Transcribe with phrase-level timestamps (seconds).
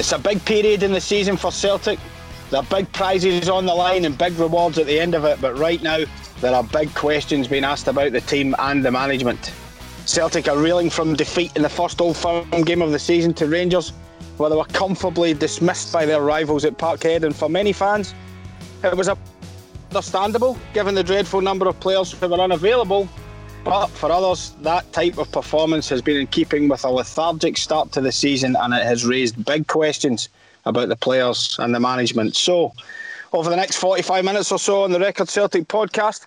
[0.00, 1.98] It's a big period in the season for Celtic.
[2.50, 5.40] There are big prizes on the line and big rewards at the end of it,
[5.40, 6.04] but right now
[6.40, 9.52] there are big questions being asked about the team and the management.
[10.06, 13.46] Celtic are reeling from defeat in the first Old Firm game of the season to
[13.46, 13.92] Rangers,
[14.38, 18.14] where they were comfortably dismissed by their rivals at Parkhead, and for many fans,
[18.82, 19.10] it was
[19.90, 23.08] understandable given the dreadful number of players who were unavailable
[23.64, 27.92] but for others, that type of performance has been in keeping with a lethargic start
[27.92, 30.28] to the season and it has raised big questions
[30.64, 32.36] about the players and the management.
[32.36, 32.72] So,
[33.32, 36.26] over the next 45 minutes or so on the Record Celtic podcast,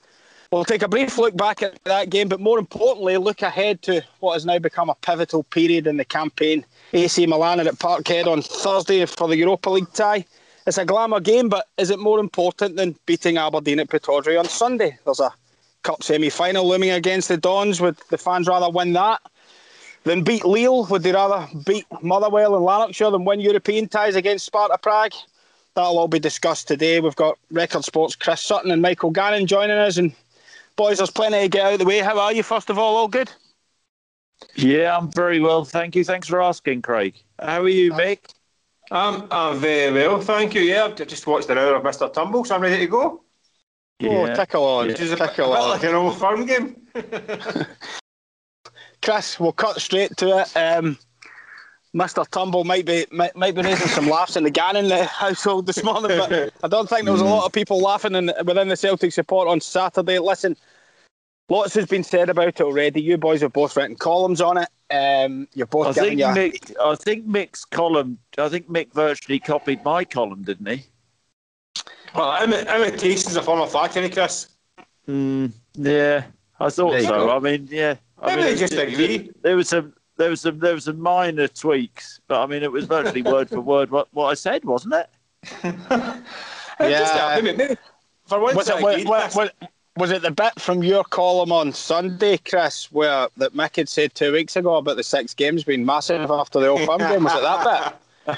[0.51, 4.03] we'll take a brief look back at that game, but more importantly, look ahead to
[4.19, 6.63] what has now become a pivotal period in the campaign.
[6.93, 10.23] AC Milan are at Parkhead on Thursday for the Europa League tie.
[10.65, 14.45] It's a glamour game, but is it more important than beating Aberdeen at Pittodrie on
[14.45, 14.97] Sunday?
[15.03, 15.33] There's a
[15.83, 17.81] Cup semi final looming against the Dons.
[17.81, 19.21] Would the fans rather win that
[20.05, 20.85] than beat Lille?
[20.85, 25.11] Would they rather beat Motherwell and Lanarkshire than win European ties against Sparta Prague?
[25.75, 27.01] That'll all be discussed today.
[27.01, 29.97] We've got Record Sports Chris Sutton and Michael Gannon joining us.
[29.97, 30.13] And
[30.77, 31.99] boys, there's plenty to get out of the way.
[31.99, 32.95] How are you, first of all?
[32.95, 33.29] All good?
[34.55, 35.65] Yeah, I'm very well.
[35.65, 36.03] Thank you.
[36.05, 37.15] Thanks for asking, Craig.
[37.39, 38.19] How are you, Mick?
[38.93, 40.61] Um, I'm very well, thank you.
[40.61, 42.13] Yeah, I've just watched an hour of Mr.
[42.13, 42.99] Tumble, so I'm ready to go.
[44.03, 44.35] Oh, Yeah.
[44.35, 45.69] tickle on, Which is a bit, tickle a bit on.
[45.71, 46.75] like an old firm game.
[49.01, 50.55] Chris, we'll cut straight to it.
[50.55, 50.99] Um,
[51.95, 52.27] Mr.
[52.29, 56.15] Tumble might be might, might be raising some laughs in the Gannon household this morning,
[56.15, 59.11] but I don't think there was a lot of people laughing in, within the Celtic
[59.11, 60.19] support on Saturday.
[60.19, 60.55] Listen,
[61.49, 63.01] lots has been said about it already.
[63.01, 64.69] You boys have both written columns on it.
[64.91, 66.75] Um, you're both I giving think your Mick.
[66.81, 68.17] I think Mick's column.
[68.37, 70.85] I think Mick virtually copied my column, didn't he?
[72.15, 74.49] Well, imi- imitation's a form of flattery, Chris.
[75.07, 76.25] Mm, yeah,
[76.59, 77.07] I thought so.
[77.07, 77.35] go.
[77.35, 77.95] I mean, yeah.
[78.19, 79.31] I Maybe mean, they just agree.
[79.41, 79.93] There was some.
[80.17, 80.59] There was some.
[80.59, 84.07] There was some minor tweaks, but I mean, it was virtually word for word what,
[84.13, 85.09] what I said, wasn't it?
[86.79, 86.99] Yeah.
[86.99, 87.75] Just, maybe, maybe,
[88.25, 89.53] for once, Was I it,
[89.97, 90.11] was, agreed, was, Chris.
[90.11, 93.89] was, was it the bit from your column on Sunday, Chris, where that Mick had
[93.89, 97.23] said two weeks ago about the six games being massive after the Old Firm game?
[97.23, 97.93] Was it that bit?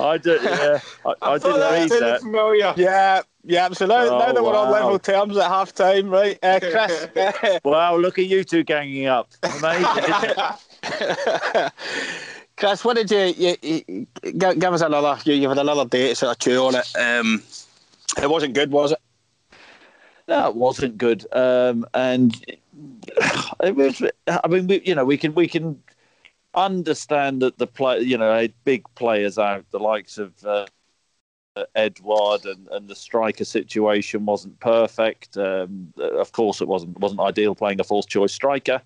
[0.00, 0.42] I did.
[0.42, 2.20] Yeah, I, I, I didn't that read sounded that.
[2.20, 2.74] familiar.
[2.76, 3.66] Yeah, yeah.
[3.66, 4.10] absolutely.
[4.10, 6.38] now, now Oh, that we're on level terms at half time, right?
[6.42, 7.08] Uh, Chris,
[7.64, 9.28] Wow, look at you two ganging up.
[9.42, 10.04] Amazing.
[12.56, 14.06] Chris, what did you, you, you
[14.38, 15.18] give, give us another?
[15.24, 16.96] You, you had another day to sort of chew on it.
[16.96, 17.42] Um,
[18.22, 18.98] it wasn't good, was it?
[20.26, 21.26] No, it wasn't good.
[21.32, 22.34] Um, and
[23.62, 24.02] it was.
[24.26, 25.82] I mean, we, you know, we can we can
[26.54, 30.66] understand that the play, you know, big players out, the likes of uh,
[31.74, 35.36] Edouard and, and the striker situation wasn't perfect.
[35.36, 38.80] Um, of course, it wasn't wasn't ideal playing a fourth choice striker,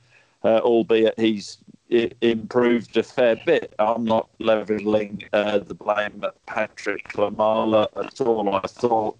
[0.44, 1.58] uh, albeit he's
[1.92, 3.74] i- improved a fair bit.
[3.78, 8.54] I'm not levelling uh, the blame at Patryk Klimala at all.
[8.54, 9.16] I thought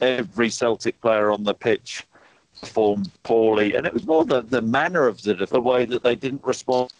[0.00, 2.06] every Celtic player on the pitch
[2.60, 6.14] performed poorly, and it was more the, the manner of the, the way that they
[6.14, 6.90] didn't respond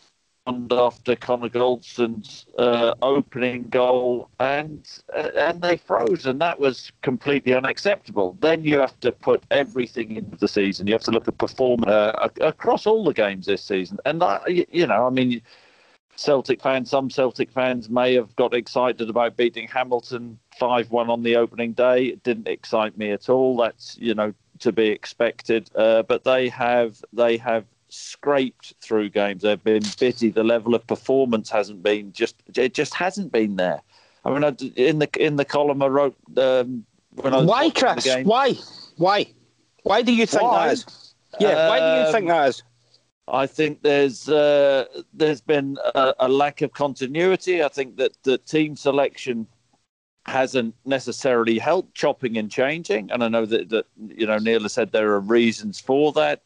[0.71, 7.55] after Connor Goldson's uh, opening goal, and uh, and they froze, and that was completely
[7.55, 8.37] unacceptable.
[8.41, 10.87] Then you have to put everything into the season.
[10.87, 14.41] You have to look at performance uh, across all the games this season, and I,
[14.47, 15.43] you know, I mean.
[16.17, 21.23] Celtic fans, some Celtic fans may have got excited about beating Hamilton 5 1 on
[21.23, 22.07] the opening day.
[22.07, 23.57] It didn't excite me at all.
[23.57, 25.71] That's, you know, to be expected.
[25.75, 29.43] Uh, but they have they have scraped through games.
[29.43, 30.31] They've been busy.
[30.31, 33.81] The level of performance hasn't been just it just hasn't been there.
[34.25, 36.85] I mean, I, in the in the column I wrote um,
[37.15, 38.05] when I was Why, Chris?
[38.05, 38.55] game- Why?
[38.97, 39.27] Why?
[39.83, 40.67] Why do you think Why?
[40.69, 41.15] that is?
[41.39, 42.63] Yeah, why do you Um, think that is?
[43.29, 44.85] I think there's uh,
[45.15, 47.63] there's been a, a lack of continuity.
[47.63, 49.47] I think that the team selection
[50.31, 53.11] hasn't necessarily helped chopping and changing.
[53.11, 56.43] And I know that, that you know Neil has said there are reasons for that,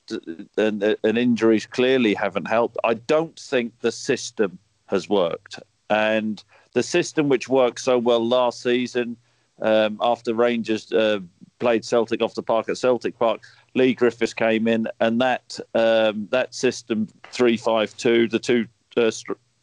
[0.56, 2.76] and, and injuries clearly haven't helped.
[2.84, 5.60] I don't think the system has worked,
[5.90, 6.42] and
[6.72, 9.16] the system which worked so well last season
[9.62, 11.20] um, after Rangers uh,
[11.58, 13.42] played Celtic off the park at Celtic Park.
[13.74, 18.66] Leigh Griffiths came in, and that um, that system three five two, the two
[18.96, 19.10] uh,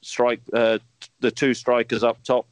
[0.01, 0.79] strike, uh,
[1.19, 2.45] the two strikers up top,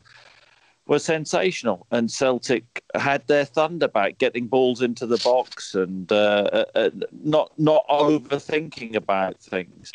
[0.89, 1.86] were sensational.
[1.91, 6.89] And Celtic had their thunder back, getting balls into the box and uh, uh, uh
[7.24, 9.91] not not overthinking about things.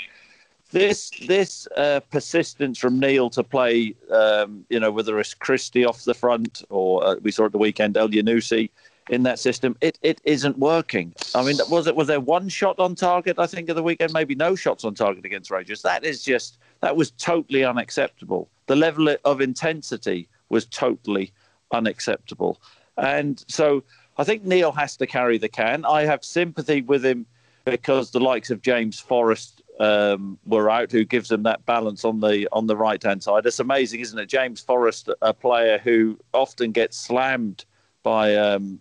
[0.71, 6.05] This this uh, persistence from Neil to play, um, you know, whether it's Christie off
[6.05, 8.71] the front or uh, we saw at the weekend Elyounoussi
[9.11, 11.13] in that system, it, it isn't working.
[11.35, 13.39] I mean, was it was there one shot on target?
[13.39, 15.83] I think of the weekend, maybe no shots on target against Rangers.
[15.83, 18.49] That is just that was totally unacceptable.
[18.67, 21.33] The level of intensity was totally
[21.73, 22.61] unacceptable,
[22.97, 23.85] and so
[24.17, 25.85] I think Neil has to carry the can.
[25.85, 27.27] I have sympathy with him
[27.65, 32.21] because the likes of James Forrest um, were out, who gives them that balance on
[32.21, 33.47] the on the right hand side.
[33.47, 34.27] It's amazing, isn't it?
[34.27, 37.65] James Forrest, a player who often gets slammed
[38.03, 38.79] by um,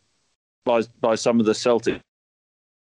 [0.65, 1.99] by by some of the Celtic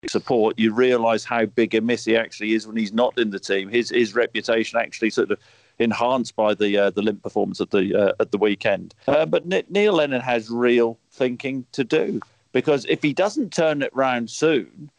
[0.09, 3.39] support, you realise how big a miss he actually is when he's not in the
[3.39, 3.69] team.
[3.69, 5.39] His his reputation actually sort of
[5.79, 8.95] enhanced by the uh, the limp performance at the uh, at the weekend.
[9.07, 12.21] Uh, but Neil Lennon has real thinking to do
[12.53, 14.91] because if he doesn't turn it round soon.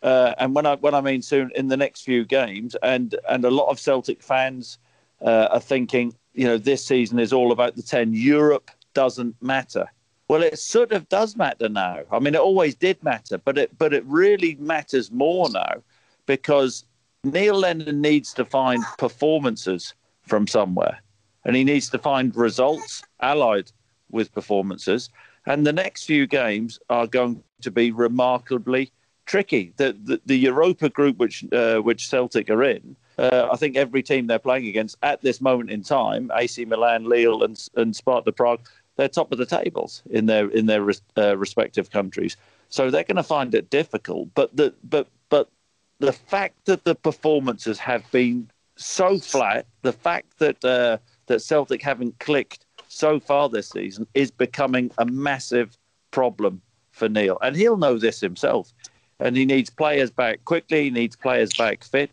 [0.00, 3.44] Uh, and when I when I mean soon, in the next few games, and and
[3.44, 4.78] a lot of Celtic fans
[5.20, 8.14] uh, are thinking, you know, this season is all about the ten.
[8.14, 9.86] Europe doesn't matter.
[10.28, 12.02] Well, it sort of does matter now.
[12.12, 15.82] I mean, it always did matter, but it but it really matters more now
[16.26, 16.84] because
[17.24, 19.94] Neil Lennon needs to find performances
[20.28, 21.02] from somewhere,
[21.44, 23.72] and he needs to find results allied
[24.10, 25.10] with performances.
[25.46, 28.92] And the next few games are going to be remarkably
[29.26, 29.72] tricky.
[29.76, 34.02] The the, the Europa group, which uh, which Celtic are in, uh, I think every
[34.02, 38.32] team they're playing against at this moment in time, AC Milan, Lille, and and Sparta
[38.32, 38.66] Prague,
[38.96, 42.36] they're top of the tables in their in their uh, respective countries.
[42.68, 44.28] So they're going to find it difficult.
[44.34, 45.50] But the but but
[45.98, 51.82] the fact that the performances have been so flat, the fact that uh, that Celtic
[51.82, 55.76] haven't clicked so far this season is becoming a massive
[56.10, 58.72] problem for Neil, and he'll know this himself.
[59.20, 60.84] And he needs players back quickly.
[60.84, 62.10] He needs players back fit.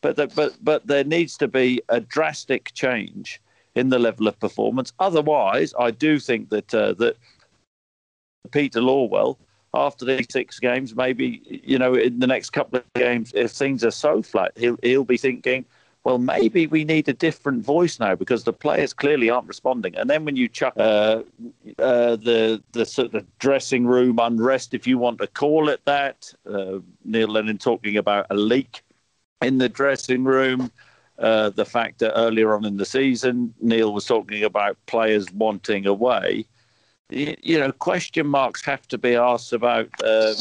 [0.00, 3.40] But the, but but there needs to be a drastic change
[3.74, 4.92] in the level of performance.
[4.98, 7.16] Otherwise, I do think that uh, that
[8.52, 9.36] Peter Lawwell,
[9.74, 13.84] after these six games, maybe you know in the next couple of games, if things
[13.84, 15.64] are so flat, he'll he'll be thinking.
[16.06, 19.96] Well, maybe we need a different voice now because the players clearly aren't responding.
[19.96, 21.24] And then when you chuck uh,
[21.80, 26.32] uh, the the sort of dressing room unrest, if you want to call it that,
[26.48, 28.82] uh, Neil Lennon talking about a leak
[29.42, 30.70] in the dressing room,
[31.18, 35.88] uh, the fact that earlier on in the season, Neil was talking about players wanting
[35.88, 36.46] away.
[37.10, 40.36] You, you know, question marks have to be asked about um,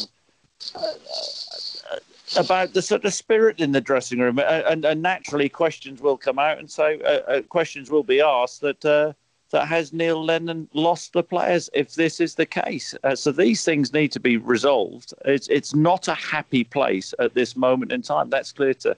[2.38, 6.40] about the sort of spirit in the dressing room, and, and naturally, questions will come
[6.40, 9.14] out, and so uh, uh questions will be asked that uh,
[9.52, 12.96] that has Neil Lennon lost the players if this is the case.
[13.04, 15.14] Uh, so these things need to be resolved.
[15.24, 18.30] It's it's not a happy place at this moment in time.
[18.30, 18.98] That's clear to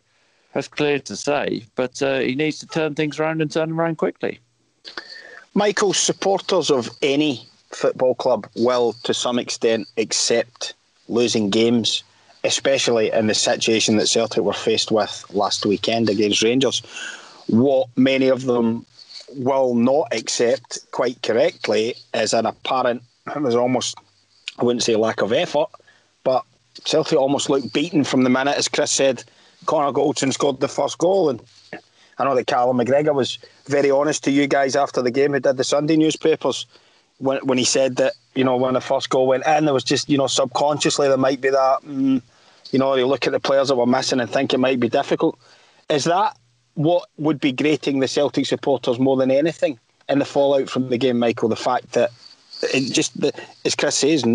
[0.53, 1.63] that's clear to say.
[1.75, 4.39] But uh, he needs to turn things around and turn them around quickly.
[5.53, 10.74] Michael, supporters of any football club will, to some extent, accept
[11.10, 12.03] losing games,
[12.48, 16.82] especially in the situation that Celtic were faced with last weekend against Rangers.
[17.48, 18.86] What many of them
[19.36, 23.04] will not accept, quite correctly, is an apparent,
[23.36, 23.98] there's almost,
[24.58, 25.68] I wouldn't say lack of effort,
[26.24, 26.44] but
[26.86, 29.24] Celtic almost looked beaten from the minute, as Chris said,
[29.66, 31.30] Connor Goldson scored the first goal.
[31.30, 31.42] And
[32.18, 35.42] I know that Callum McGregor was very honest to you guys after the game who
[35.42, 36.66] did the Sunday newspapers
[37.18, 39.84] when, when he said that, you know, when the first goal went in, there was
[39.84, 42.22] just, you know, subconsciously there might be that, mm,
[42.71, 44.89] you know, they look at the players that were missing and think it might be
[44.89, 45.38] difficult.
[45.89, 46.38] Is that
[46.74, 50.97] what would be grating the Celtic supporters more than anything in the fallout from the
[50.97, 51.50] game, Michael?
[51.50, 52.12] The fact that
[52.74, 53.13] it just,
[53.65, 54.25] as Chris says,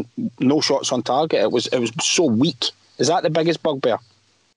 [0.41, 1.41] no shots on target.
[1.41, 2.71] It was it was so weak.
[2.99, 3.99] Is that the biggest bugbear?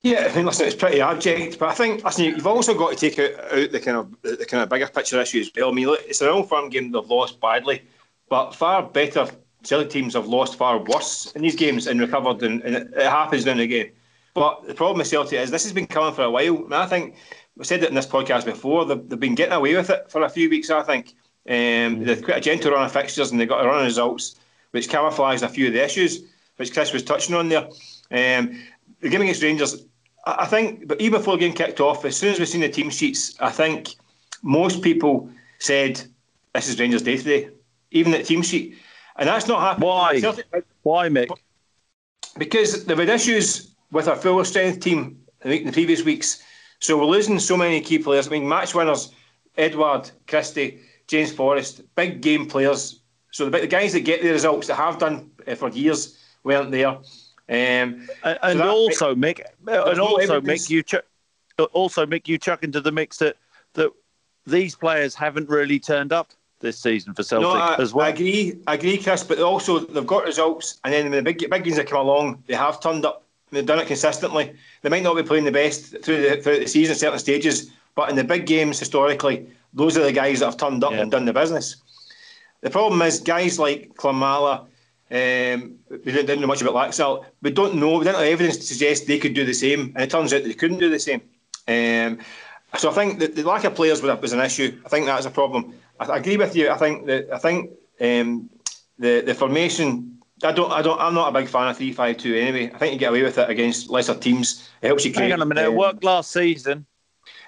[0.03, 3.09] Yeah, I mean, listen, it's pretty abject, but I think listen, you've also got to
[3.09, 5.69] take out, the kind of the kind of bigger picture issue as well.
[5.69, 7.81] I mean, look, it's an old firm game they've lost badly,
[8.29, 9.27] but far better
[9.65, 13.45] Celtic teams have lost far worse in these games and recovered, and, and it happens
[13.45, 13.91] now and again.
[14.33, 16.57] But the problem with Celtic is this has been coming for a while.
[16.57, 17.15] I, mean, I think
[17.57, 18.85] we said it in this podcast before.
[18.85, 20.69] They've, they've, been getting away with it for a few weeks.
[20.69, 21.13] I think
[21.49, 24.35] um, they've quite a gentle run of fixtures and they've got a run of results,
[24.71, 26.23] which camouflages a few of the issues,
[26.57, 27.65] which Chris was touching on there.
[28.11, 28.61] Um,
[28.99, 29.85] the game against Rangers
[30.25, 32.69] I think, but even before the game kicked off, as soon as we seen the
[32.69, 33.95] team sheets, I think
[34.41, 35.29] most people
[35.59, 36.01] said
[36.53, 37.49] this is Rangers' day today,
[37.91, 38.75] even at team sheet.
[39.17, 39.87] And that's not happening.
[39.87, 40.21] Why?
[40.83, 41.29] Why, Mick?
[42.37, 46.43] Because they've had issues with our full strength team in the previous weeks.
[46.79, 48.27] So we're losing so many key players.
[48.27, 49.13] I mean, match winners,
[49.57, 52.99] Edouard, Christie, James Forrest, big game players.
[53.31, 56.71] So the, the guys that get the results that have done uh, for years weren't
[56.71, 56.89] there.
[56.89, 57.01] Um,
[57.47, 60.95] and, and so also, Mick, and also, Mick, you ch-
[61.73, 63.37] also, Mick, you chuck into the mix that
[63.73, 63.91] that
[64.45, 66.31] these players haven't really turned up
[66.65, 68.05] this season for Celtic no, I, as well.
[68.05, 69.23] I agree, I agree, Chris.
[69.23, 72.43] But also they've got results, and then when the big big games that come along,
[72.47, 73.23] they have turned up.
[73.51, 74.53] They've done it consistently.
[74.81, 78.09] They might not be playing the best through the, throughout the season, certain stages, but
[78.09, 81.01] in the big games historically, those are the guys that have turned up yeah.
[81.01, 81.77] and done the business.
[82.61, 84.65] The problem is guys like Klimala,
[85.11, 87.25] um, we didn't know much about Laxalt.
[87.41, 87.99] We don't know.
[87.99, 90.43] We didn't have evidence to suggest they could do the same, and it turns out
[90.43, 91.21] they couldn't do the same.
[91.67, 92.19] Um,
[92.77, 94.81] so I think that the lack of players was an issue.
[94.85, 95.75] I think that's a problem.
[95.99, 96.69] I, I agree with you.
[96.69, 97.71] I think that I think
[98.01, 98.49] um,
[98.99, 100.19] the the formation.
[100.43, 100.71] I don't.
[100.71, 100.99] I don't.
[100.99, 102.71] I'm not a big fan of three five two anyway.
[102.73, 104.69] I think you get away with it against lesser teams.
[104.81, 105.29] It helps you create.
[105.29, 105.65] Hang on a minute.
[105.65, 106.85] Um, it worked last season.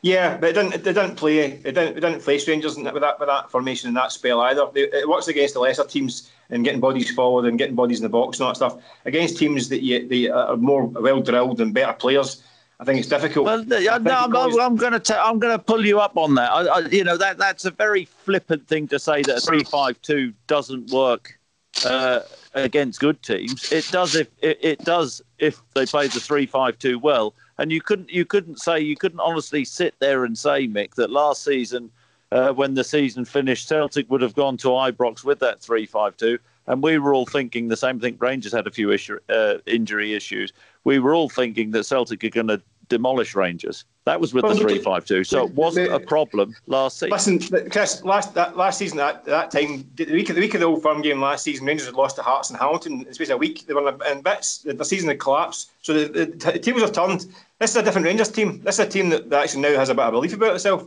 [0.04, 0.74] Yeah, but it didn't.
[0.74, 1.39] It didn't play.
[1.39, 1.98] It didn't.
[1.98, 4.68] It didn't play strangers with that with that formation and that spell either.
[4.75, 8.10] It works against the lesser teams and getting bodies forward and getting bodies in the
[8.10, 8.77] box and all that stuff.
[9.06, 12.44] Against teams that you, they are more well drilled and better players,
[12.79, 13.46] I think it's difficult.
[13.46, 16.51] Well, no, I'm, I'm, going to I'm going to pull you up on that.
[16.51, 20.31] I, I, you know that that's a very flippant thing to say that a three-five-two
[20.46, 21.39] doesn't work
[21.86, 22.22] uh,
[22.53, 23.72] against good teams.
[23.72, 27.34] It does if it, it does if they play the three-five-two well.
[27.57, 31.10] And you couldn't you couldn't say you couldn't honestly sit there and say Mick that
[31.10, 31.89] last season
[32.31, 36.38] uh, when the season finished, Celtic would have gone to Ibrox with that three-five-two
[36.68, 38.18] and we were all thinking the same thing.
[38.20, 40.54] Rangers had a few issue, uh, injury issues.
[40.84, 43.86] We were all thinking that Celtic are going to demolish Rangers.
[44.06, 45.26] That was with well, the three five two.
[45.26, 47.12] So it wasn't a problem last season.
[47.12, 50.62] Listen, Chris, last that, last season at that time, the week of the week of
[50.62, 53.30] the Old Firm game last season, Rangers had lost to Hearts and Hamilton in space
[53.30, 53.66] of a week.
[53.68, 54.60] They were in bits.
[54.60, 55.72] The, the season had collapsed.
[55.82, 57.26] So the, the, the tables have turned.
[57.60, 58.62] This is a different Rangers team.
[58.62, 60.84] This is a team that, that actually now has a bit of belief about itself.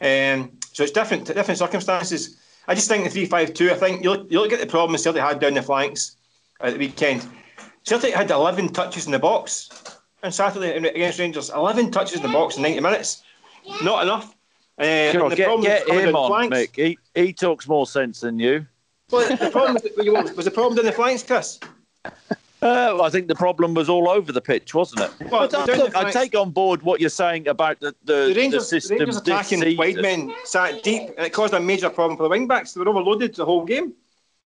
[0.00, 2.36] Um, so it's different, different circumstances.
[2.68, 3.70] I just think the three-five-two.
[3.70, 6.16] I think you look, you look at the problem Celtic had down the flanks
[6.60, 7.26] at the weekend.
[7.82, 9.70] Celtic had 11 touches in the box
[10.22, 11.48] on Saturday against Rangers.
[11.48, 13.22] 11 touches in the box in 90 minutes.
[13.82, 14.34] Not enough.
[14.78, 16.56] Uh, sure, get, get him on, flanks.
[16.56, 16.76] Mick.
[16.76, 18.66] He, he talks more sense than you.
[19.10, 21.58] Well, the problem was, was the problem down the flanks, Chris.
[22.60, 25.30] Uh, I think the problem was all over the pitch, wasn't it?
[25.30, 28.80] Well, look, I take on board what you're saying about the, the, the, Rangers, the
[28.80, 28.98] system.
[28.98, 32.28] The Rangers attacking wide men sat deep, and it caused a major problem for the
[32.28, 32.72] wing backs.
[32.72, 33.94] They were overloaded the whole game.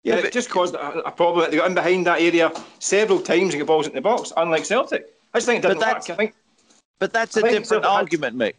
[0.03, 1.51] Yeah, but, it just caused a, a, problem.
[1.51, 4.63] They got in behind that area several times and got balls into the box, unlike
[4.63, 5.05] Celtic.
[5.33, 6.09] I just think it didn't work.
[6.09, 6.33] I think,
[6.99, 8.53] but that's a different argument, Mick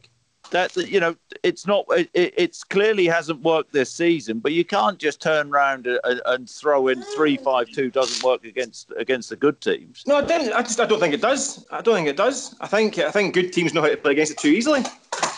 [0.51, 4.99] that you know it's not it, it's clearly hasn't worked this season but you can't
[4.99, 9.37] just turn around and, and throw in three five two doesn't work against against the
[9.37, 10.05] good teams.
[10.07, 11.67] No I, didn't, I just I don't think it does.
[11.71, 12.55] I don't think it does.
[12.61, 14.83] I think I think good teams know how to play against it too easily.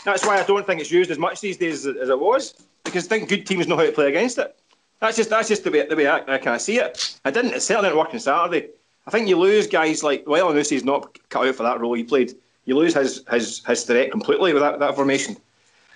[0.05, 2.55] That's why I don't think it's used as much these days as, as it was
[2.85, 4.57] because I think good teams know how to play against it.
[5.00, 7.19] That's just that's just the way the way I, I kind of see it.
[7.25, 8.69] I didn't it certainly didn't work on Saturday.
[9.07, 11.95] I think you lose guys like well is not cut out for that role.
[11.95, 12.35] He played
[12.71, 15.37] you lose his his his threat completely with that, that formation.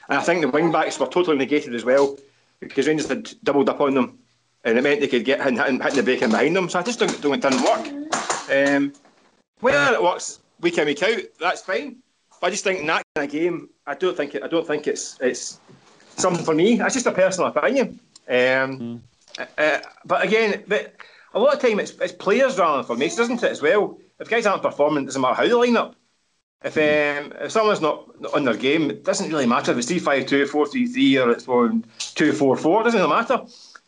[0.09, 2.19] And I think the wing backs were totally negated as well
[2.59, 4.19] because Rangers had doubled up on them
[4.64, 6.69] and it meant they could get hit, hit, hit the break in behind them.
[6.69, 7.87] So I just don't, think it didn't work.
[8.50, 8.93] Um,
[9.61, 11.97] whether it works week in week out, that's fine.
[12.40, 14.66] But I just think in that kind of game, I don't think it, I don't
[14.66, 15.61] think it's it's
[16.16, 16.76] something for me.
[16.76, 18.00] That's just a personal opinion.
[18.28, 19.00] Um, mm.
[19.59, 20.95] uh, but again, but
[21.35, 23.52] a lot of time it's, it's players rather than formations, isn't it?
[23.52, 25.95] As well, if guys aren't performing, it doesn't matter how they line up.
[26.62, 29.99] If um, if someone's not on their game, it doesn't really matter if it's 3
[29.99, 32.80] 5 2, 4 3 3, or it's 4 2 4 4.
[32.80, 33.34] It doesn't really matter.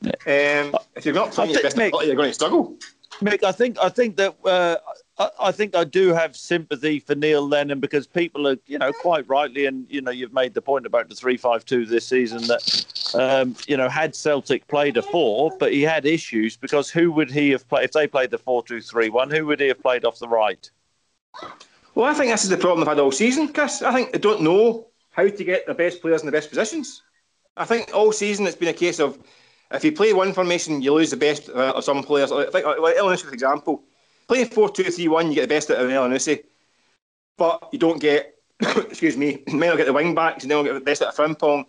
[0.02, 2.76] Um, if you're not playing your best ability, you're going to struggle.
[3.20, 4.76] Mick, I think I think that uh,
[5.18, 8.92] I, I, think I do have sympathy for Neil Lennon because people are, you know,
[8.92, 13.14] quite rightly, and you know, you've made the point about the three-five-two this season that,
[13.14, 17.30] um, you know, had Celtic played a four, but he had issues because who would
[17.30, 19.30] he have played if they played the four-two-three-one?
[19.30, 20.70] Who would he have played off the right?
[21.96, 23.80] Well, I think this is the problem they've had all season, Chris.
[23.80, 27.02] I think they don't know how to get the best players in the best positions.
[27.56, 29.18] I think all season it's been a case of
[29.70, 32.30] if you play one formation, you lose the best uh, of some players.
[32.30, 33.82] I think, like Elyounoussi, for example,
[34.28, 36.44] play 4 2 3 1, you get the best out of Elyounoussi,
[37.38, 40.66] but you don't get, excuse me, you may not get the wing backs, you don't
[40.66, 41.64] get the best out of Frimpong.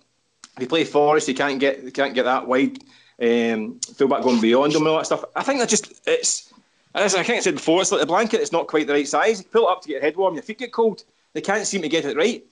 [0.58, 2.80] If you play Forrest, you can't get you can't get that wide
[3.22, 5.24] um, fullback going beyond them and all that stuff.
[5.38, 6.52] I think that just it's
[7.00, 9.08] as I think I said before, it's like the blanket is not quite the right
[9.08, 9.40] size.
[9.40, 11.04] You pull it up to get your head warm, your feet get cold.
[11.34, 12.44] They can't seem to get it right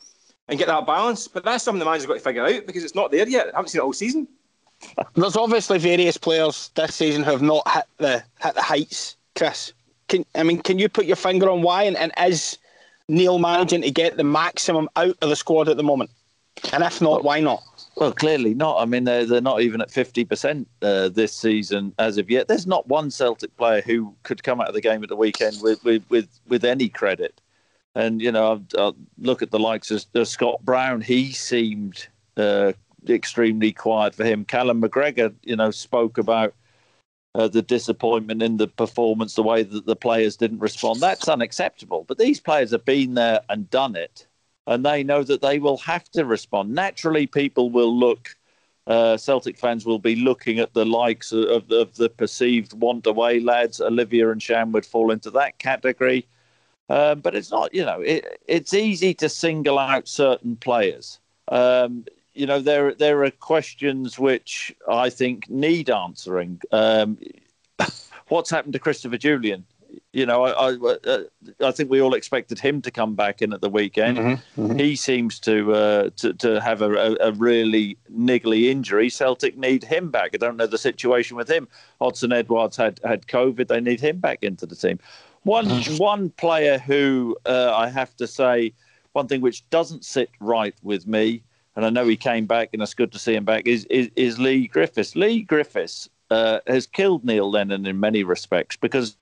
[0.48, 1.28] and get that balance.
[1.28, 3.48] But that's something the manager's got to figure out because it's not there yet.
[3.48, 4.28] I haven't seen it all season.
[5.16, 9.74] There's obviously various players this season who have not hit the hit the heights, Chris.
[10.08, 11.84] Can I mean, can you put your finger on why?
[11.84, 12.58] And, and is
[13.08, 16.12] Neil managing to get the maximum out of the squad at the moment?
[16.74, 17.64] And if not, why not?
[17.96, 18.82] Well, clearly not.
[18.82, 22.48] I mean, they're, they're not even at 50% uh, this season as of yet.
[22.48, 25.62] There's not one Celtic player who could come out of the game at the weekend
[25.62, 27.40] with, with, with, with any credit.
[27.96, 31.00] And, you know, I'll, I'll look at the likes of uh, Scott Brown.
[31.00, 32.74] He seemed uh,
[33.08, 34.44] extremely quiet for him.
[34.44, 36.54] Callum McGregor, you know, spoke about
[37.34, 41.00] uh, the disappointment in the performance, the way that the players didn't respond.
[41.00, 42.04] That's unacceptable.
[42.06, 44.28] But these players have been there and done it
[44.68, 46.74] and they know that they will have to respond.
[46.74, 48.36] Naturally, people will look.
[48.88, 53.40] Uh, Celtic fans will be looking at the likes of, of the perceived want away
[53.40, 53.82] lads.
[53.82, 56.28] Olivier Ntcham would fall into that category.
[56.88, 61.20] Um, but it's not, you know, it, it's easy to single out certain players.
[61.48, 62.06] Um,
[62.36, 66.62] you know, there there are questions which I think need answering.
[66.72, 67.18] Um,
[68.28, 69.64] what's happened to Christopher Jullien?
[70.14, 71.24] You know, I, I, uh,
[71.64, 74.18] I, think we all expected him to come back in at the weekend.
[74.18, 74.78] Mm-hmm, mm-hmm.
[74.80, 79.10] He seems to, uh, to to have a, a, really niggly injury.
[79.10, 80.32] Celtic need him back.
[80.34, 81.68] I don't know the situation with him.
[82.02, 83.68] Odsonne Edouard's had had COVID.
[83.68, 85.00] They need him back into the team.
[85.44, 85.98] One mm-hmm.
[85.98, 88.74] one player who uh, I have to say,
[89.14, 91.44] one thing which doesn't sit right with me,
[91.76, 93.68] and I know he came back, and it's good to see him back.
[93.68, 95.16] Is is, is Leigh Griffiths?
[95.16, 99.18] Leigh Griffiths uh, has killed Neil Lennon in many respects because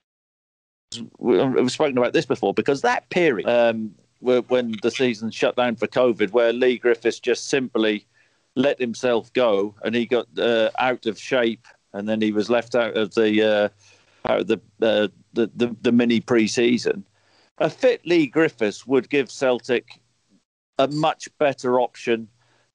[1.18, 5.86] we've spoken about this before because that period um, when the season shut down for
[5.86, 8.06] COVID, where Leigh Griffiths just simply
[8.56, 12.74] let himself go and he got uh, out of shape, and then he was left
[12.74, 13.68] out of the uh,
[14.30, 17.04] out of the, uh, the, the the mini pre-season.
[17.58, 20.00] A fit Leigh Griffiths would give Celtic
[20.78, 22.28] a much better option.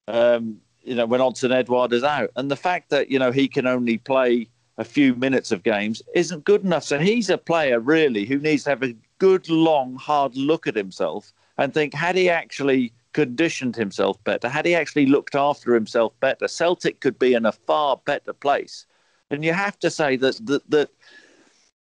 [0.08, 3.48] Um, you know, when Odsonne Edouard is out, and the fact that you know he
[3.48, 4.48] can only play
[4.80, 6.84] a few minutes of games isn't good enough.
[6.84, 10.74] So he's a player really who needs to have a good, long, hard look at
[10.74, 16.18] himself and think had he actually conditioned himself better, had he actually looked after himself
[16.20, 18.86] better, Celtic could be in a far better place.
[19.30, 20.88] And you have to say that that, that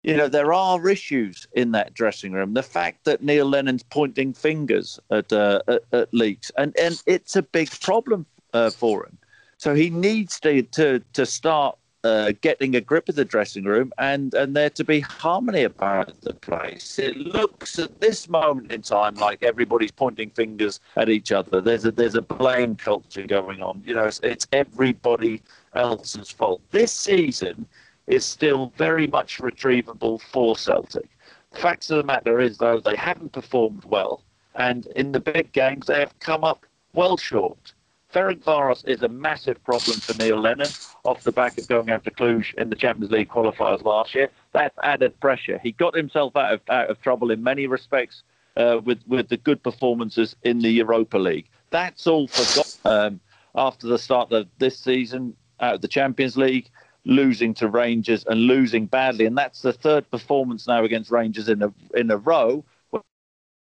[0.02, 2.54] you know there are issues in that dressing room.
[2.54, 7.36] The fact that Neil Lennon's pointing fingers at uh, at, at, leaks, and and it's
[7.36, 9.16] a big problem uh, for him.
[9.56, 13.92] So he needs to to to start uh, getting a grip of the dressing room
[13.98, 16.98] and, and there to be harmony about the place.
[16.98, 21.60] It looks at this moment in time like everybody's pointing fingers at each other.
[21.60, 23.82] There's a, there's a blame culture going on.
[23.84, 25.42] You know, it's, it's everybody
[25.74, 26.60] else's fault.
[26.70, 27.66] This season
[28.06, 31.08] is still very much retrievable for Celtic.
[31.52, 34.22] The of the matter is, though, they haven't performed well.
[34.54, 37.72] And in the big games, they have come up well short.
[38.12, 40.68] Ferencváros is a massive problem for Neil Lennon
[41.04, 44.30] off the back of going after Cluj in the Champions League qualifiers last year.
[44.52, 45.58] That's added pressure.
[45.62, 48.22] He got himself out of, out of trouble in many respects
[48.56, 51.48] uh, with, with the good performances in the Europa League.
[51.70, 53.20] That's all forgotten um,
[53.54, 56.70] after the start of this season out of the Champions League,
[57.04, 59.26] losing to Rangers and losing badly.
[59.26, 62.64] And that's the third performance now against Rangers in a, in a row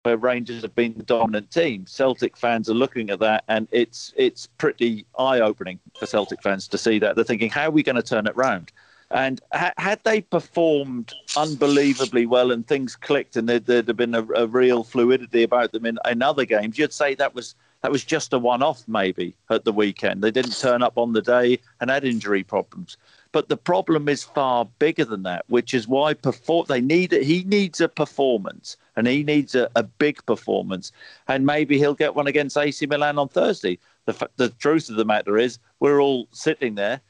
[0.07, 1.85] where Rangers have been the dominant team.
[1.85, 6.65] Celtic fans are looking at that, and it's it's pretty eye opening for Celtic fans
[6.69, 7.15] to see that.
[7.15, 8.71] They're thinking, how are we going to turn it round?
[9.11, 14.15] And ha- had they performed unbelievably well and things clicked and there'd, there'd have been
[14.15, 17.91] a, a, real fluidity about them in, in other games, you'd say that was that
[17.91, 20.23] was just a one-off maybe at the weekend.
[20.23, 22.97] They didn't turn up on the day and had injury problems.
[23.33, 27.23] But the problem is far bigger than that, which is why perform they need it.
[27.23, 30.91] he needs a performance and he needs a, a big performance,
[31.29, 33.79] and maybe he'll get one against AC Milan on Thursday.
[34.05, 37.01] The the truth of the matter is we're all sitting there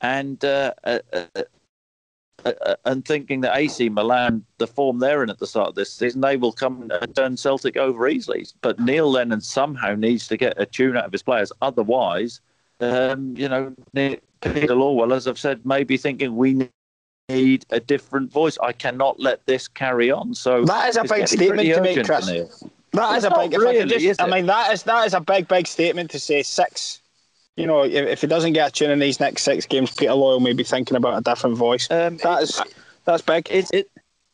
[0.00, 1.24] and uh, uh, uh,
[2.44, 5.74] uh, uh and thinking that AC Milan, the form they're in at the start of
[5.74, 8.46] this season, they will come and turn Celtic over easily.
[8.62, 11.52] But Neil Lennon somehow needs to get a tune out of his players.
[11.62, 12.40] Otherwise,
[12.80, 16.68] um, you know, Peter Lawwell, as I've said, maybe thinking we
[17.30, 18.58] need a different voice.
[18.62, 20.34] I cannot let this carry on.
[20.34, 22.26] So that is a big statement to make, Chris.
[22.92, 23.52] That is a big.
[23.52, 26.42] Really, I, just, I mean, that is that is a big, big statement to say
[26.42, 27.00] six.
[27.56, 30.12] You know, if, if he doesn't get a tune in these next six games, Peter
[30.12, 31.90] Lawwell may be thinking about a different voice.
[31.90, 32.60] Um, that is
[33.04, 33.48] that's big.
[33.50, 33.90] Is it?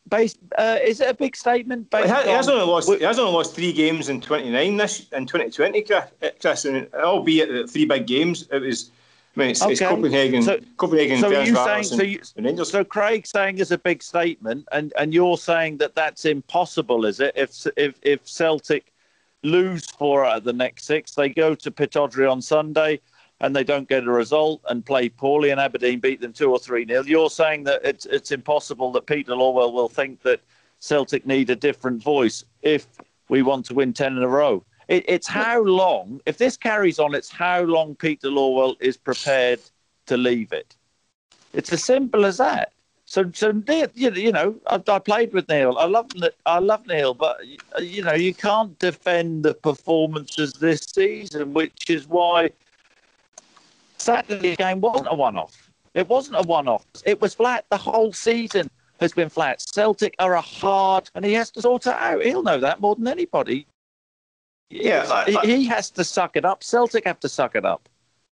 [0.09, 1.89] Based, uh, is it a big statement?
[1.89, 2.87] Based he, has, only lost.
[2.87, 6.63] He has only lost three games in twenty nine this in twenty twenty, Chris.
[6.63, 8.89] And albeit three big games, it was
[9.37, 9.71] I mean, it's, okay.
[9.73, 14.01] it's Copenhagen, so, Copenhagen, so you saying, so, you, so Craig saying is a big
[14.01, 17.33] statement, and, and you're saying that that's impossible, is it?
[17.35, 18.91] If if if Celtic
[19.43, 22.99] lose four out of the next six, they go to Pittodrie on Sunday,
[23.39, 26.57] and they don't get a result and play poorly and Aberdeen beat them two or
[26.57, 30.41] three nil, you're saying that it's it's impossible that Peter Lawwell will think that
[30.79, 32.87] Celtic need a different voice if
[33.29, 34.63] we want to win ten in a row.
[34.87, 39.59] It, it's how long, if this carries on, it's how long Peter Lawwell is prepared
[40.05, 40.75] to leave it.
[41.53, 42.71] It's as simple as that.
[43.05, 45.77] So, so Neil, you, know, I, I played with Neil.
[45.77, 46.07] I love,
[46.45, 47.37] I love Neil, but
[47.79, 52.51] you know, you can't defend the performances this season, which is why
[53.97, 55.69] Saturday game wasn't a one-off.
[55.93, 56.85] It wasn't a one-off.
[57.05, 57.65] It was flat.
[57.69, 58.69] The whole season
[58.99, 59.61] has been flat.
[59.61, 62.23] Celtic are a hard, and he has to sort it out.
[62.23, 63.65] He'll know that more than anybody.
[64.69, 66.63] Yeah, I, I, he has to suck it up.
[66.63, 67.87] Celtic have to suck it up.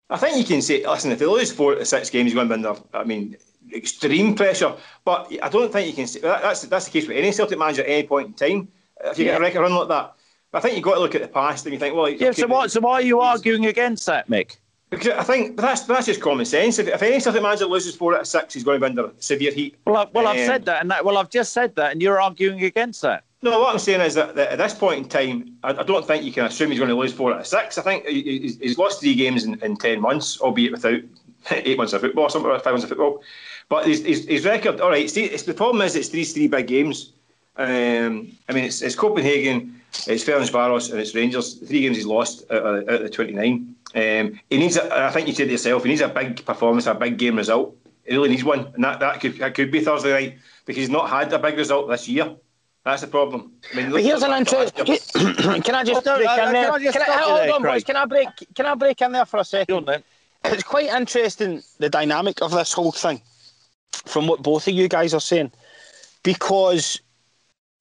[0.09, 2.61] I think you can say, listen, if they lose four to six games, you're going
[2.61, 3.37] to be under, I mean,
[3.73, 4.73] extreme pressure.
[5.05, 7.57] But I don't think you can say that, that's that's the case with any Celtic
[7.57, 8.67] manager at any point in time.
[9.03, 9.31] If you yeah.
[9.31, 10.15] get a record run like that,
[10.51, 12.31] but I think you've got to look at the past and you think, well, yeah.
[12.31, 12.71] So what?
[12.71, 14.57] So why are you arguing against that, Mick?
[14.89, 16.77] Because I think but that's that's just common sense.
[16.77, 19.13] If, if any Celtic manager loses four out of six, he's going to be under
[19.19, 19.77] severe heat.
[19.85, 22.01] Well, I, well, um, I've said that, and that, well, I've just said that, and
[22.01, 23.23] you're arguing against that.
[23.43, 26.05] No, what I'm saying is that, that at this point in time, I, I, don't
[26.05, 27.77] think you can assume he's going to lose four out of six.
[27.79, 30.99] I think he's, he's lost three games in, in ten months, albeit without
[31.51, 33.23] eight months of football, or something like five months of football.
[33.67, 35.09] But his, his, his record, all right.
[35.09, 37.13] See, it's, the problem is it's these three big games.
[37.57, 41.55] Um, I mean, it's, it's Copenhagen, it's Ferencvaros, and it's Rangers.
[41.55, 43.75] Three games he's lost out of, out of the 29.
[43.95, 46.85] Um, he needs, a, I think you said it yourself, he needs a big performance,
[46.85, 47.75] a big game result.
[48.05, 50.89] He really needs one, and that, that could that could be Thursday night because he's
[50.89, 52.35] not had a big result this year.
[52.83, 53.53] That's the problem.
[53.71, 54.75] I mean, but here's an interest.
[54.75, 56.71] Can I just break in there?
[56.91, 57.83] Can I, hold on, boys.
[57.83, 58.29] Can I break?
[58.55, 59.87] Can I break in there for a second?
[60.45, 63.21] It's quite interesting the dynamic of this whole thing,
[64.05, 65.51] from what both of you guys are saying,
[66.23, 66.99] because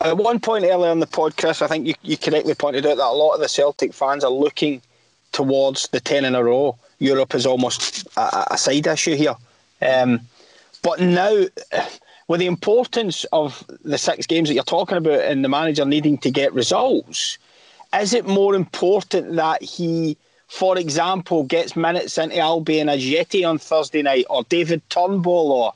[0.03, 3.07] at one point earlier in the podcast, I think you, you correctly pointed out that
[3.07, 4.83] a lot of the Celtic fans are looking
[5.33, 6.77] towards the 10 in a row.
[6.99, 9.35] Europe is almost a, a side issue here.
[9.81, 10.21] Um,
[10.83, 11.45] but now,
[12.31, 16.17] with the importance of the six games that you're talking about and the manager needing
[16.17, 17.39] to get results,
[17.99, 20.17] is it more important that he,
[20.47, 25.73] for example, gets minutes into Albian Ajeti on Thursday night or David Turnbull or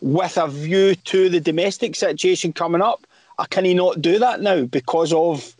[0.00, 3.06] with a view to the domestic situation coming up?
[3.38, 5.54] Or can he not do that now because of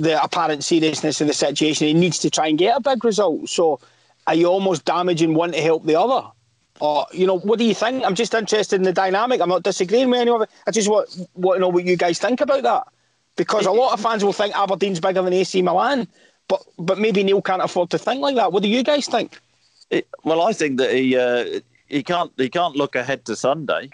[0.00, 1.86] the apparent seriousness of the situation.
[1.86, 3.48] He needs to try and get a big result.
[3.48, 3.78] So
[4.26, 6.28] are you almost damaging one to help the other?
[6.80, 8.04] Or, you know, what do you think?
[8.04, 9.40] I'm just interested in the dynamic.
[9.40, 10.50] I'm not disagreeing with any of it.
[10.66, 12.86] I just want, want to know what you guys think about that.
[13.36, 16.08] Because a lot of fans will think Aberdeen's bigger than AC Milan,
[16.48, 18.52] but but maybe Neil can't afford to think like that.
[18.52, 19.38] What do you guys think?
[19.90, 23.90] It, well, I think that he uh, he can't he can't look ahead to Sunday.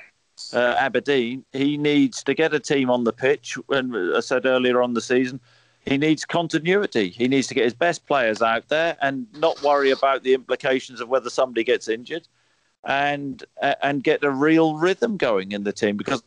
[0.53, 3.57] Uh, Aberdeen, he needs to get a team on the pitch.
[3.69, 5.41] And I said earlier on the season,
[5.87, 7.11] he needs continuity.
[7.11, 11.01] He needs to get his best players out there and not worry about the implications
[11.01, 12.27] of whether somebody gets injured,
[12.85, 16.23] and uh, and get a real rhythm going in the team because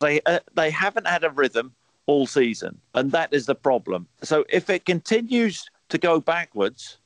[0.00, 1.72] they uh, they haven't had a rhythm
[2.06, 4.06] all season, and that is the problem.
[4.22, 6.98] So if it continues to go backwards,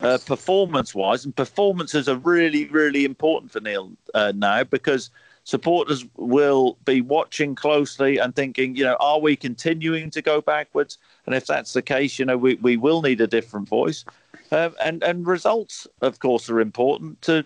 [0.00, 5.10] uh, performance wise, and performances are really really important for Neil uh, now because
[5.46, 10.98] supporters will be watching closely and thinking, you know, are we continuing to go backwards?
[11.24, 14.04] And if that's the case, you know, we, we will need a different voice.
[14.50, 17.44] Um, and and results, of course, are important to,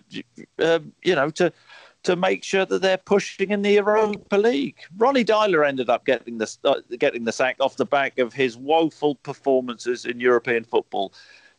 [0.59, 1.51] um, you know, to
[2.03, 4.77] to make sure that they're pushing in the Europa League.
[4.97, 8.57] Ronnie Deila ended up getting the uh, getting the sack off the back of his
[8.57, 11.13] woeful performances in European football.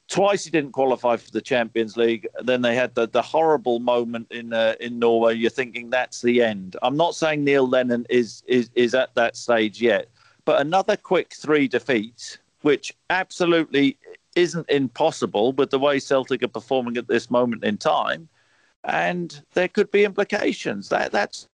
[0.08, 2.26] Twice he didn't qualify for the Champions League.
[2.42, 5.34] Then they had the, the horrible moment in uh, in Norway.
[5.34, 6.76] You're thinking that's the end.
[6.82, 10.08] I'm not saying Neil Lennon is is is at that stage yet,
[10.44, 13.96] but another quick three defeats, which absolutely
[14.36, 18.28] isn't impossible with the way Celtic are performing at this moment in time,
[18.84, 20.88] and there could be implications.
[20.88, 21.46] That that's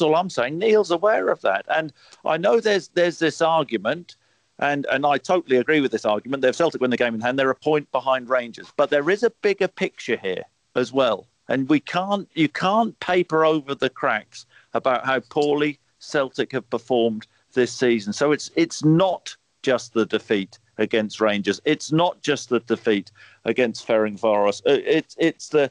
[0.00, 0.58] all I'm saying.
[0.58, 1.92] Neil's aware of that, and
[2.24, 4.16] I know there's there's this argument
[4.58, 6.42] and and I totally agree with this argument.
[6.42, 7.38] They've Celtic win the game in hand.
[7.38, 11.26] They're a point behind Rangers, but there is a bigger picture here as well.
[11.48, 17.26] And we can't you can't paper over the cracks about how poorly Celtic have performed
[17.54, 18.12] this season.
[18.12, 21.60] So it's it's not just the defeat against Rangers.
[21.64, 23.10] It's not just the defeat
[23.44, 24.62] against Ferencvaros.
[24.66, 25.70] Uh, it's it's the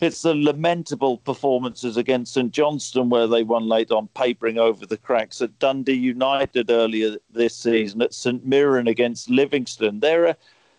[0.00, 4.96] it's the lamentable performances against St Johnstone where they won late on, papering over the
[4.96, 10.00] cracks at Dundee United earlier this season, at St Mirren against Livingston.
[10.00, 10.36] There are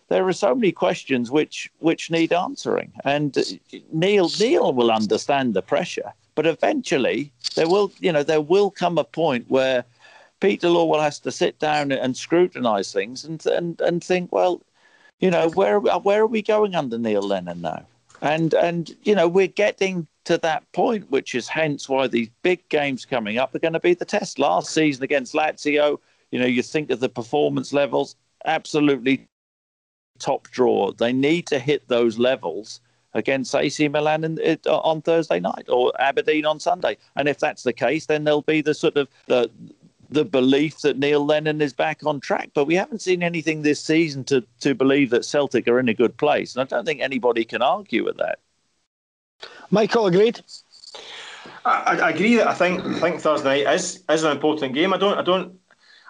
[0.08, 3.36] there are so many questions which which need answering, and
[3.92, 8.98] Neil Neil will understand the pressure, but eventually there will you know there will come
[8.98, 9.84] a point where
[10.42, 14.60] Peter Lawwell has to sit down and scrutinise things and and and think well
[15.20, 17.86] You know, where where are we going under Neil Lennon now?
[18.22, 22.68] And and you know, we're getting to that point, which is hence why these big
[22.70, 24.40] games coming up are going to be the test.
[24.40, 26.00] Last season against Lazio,
[26.32, 29.26] you know, you think of the performance levels, absolutely
[30.18, 30.92] top draw.
[30.92, 32.80] They need to hit those levels
[33.14, 36.96] against AC Milan in, it, on Thursday night or Aberdeen on Sunday.
[37.16, 39.50] And if that's the case, then there'll be the sort of the
[40.12, 42.50] the belief that Neil Lennon is back on track.
[42.54, 45.94] But we haven't seen anything this season to to believe that Celtic are in a
[45.94, 48.38] good place, and I don't think anybody can argue with that.
[49.70, 50.40] Michael agreed.
[51.64, 54.92] I, I agree that I think I think Thursday night is is an important game.
[54.92, 55.58] I don't I don't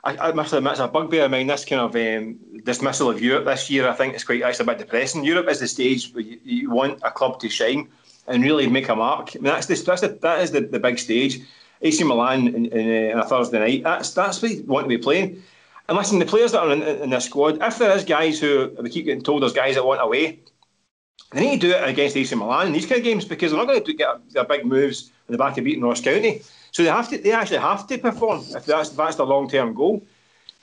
[0.04, 1.46] I, I must admit it's a bugbear of mine.
[1.46, 4.66] This kind of um, dismissal of Europe this year, I think it's quite actually a
[4.66, 5.24] bit depressing.
[5.24, 7.88] Europe is the stage where you, you want a club to shine
[8.26, 9.30] and really make a mark.
[9.34, 11.40] I mean, that's the, that's the, that is the, the big stage.
[11.82, 13.82] AC Milan in, in, a Thursday night.
[13.82, 15.42] That's that's what you want to be playing.
[15.88, 18.74] And listen, the players that are in, in, this squad, if there is guys who
[18.80, 20.38] we keep getting told there's guys that want away,
[21.32, 23.58] they need to do it against AC Milan in these kind of games because they're
[23.58, 26.42] not going to get their big moves in the back of beating Ross County.
[26.70, 29.74] So they have to, they actually have to perform if that's that's the long term
[29.74, 30.02] goal.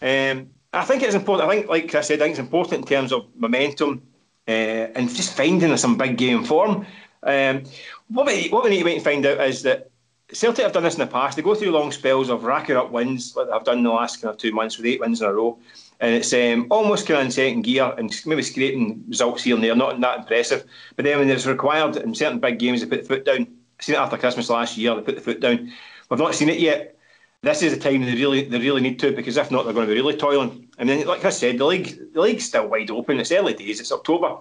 [0.02, 1.50] Um, I think it's important.
[1.50, 4.02] I think, like I said, I think it's important in terms of momentum
[4.48, 4.52] uh,
[4.96, 6.86] and just finding some big game form.
[7.24, 7.64] Um,
[8.08, 9.89] what we what we need to find out is that
[10.32, 11.36] Celtic have done this in the past.
[11.36, 14.32] They go through long spells of racking up wins, like they've done the last kind
[14.32, 15.58] of two months with eight wins in a row
[16.00, 19.64] and it's um, almost kind of in second gear and maybe scraping results here and
[19.64, 20.64] there, not that impressive.
[20.96, 23.48] But then when it's required in certain big games, they put the foot down.
[23.78, 25.72] I've seen it after Christmas last year, they put the foot down.
[26.10, 26.98] We've not seen it yet.
[27.42, 29.88] This is the time they really they really need to because if not, they're going
[29.88, 30.68] to be really toiling.
[30.78, 33.20] I mean, like I said, the league the league's still wide open.
[33.20, 33.80] It's early days.
[33.80, 34.38] It's October.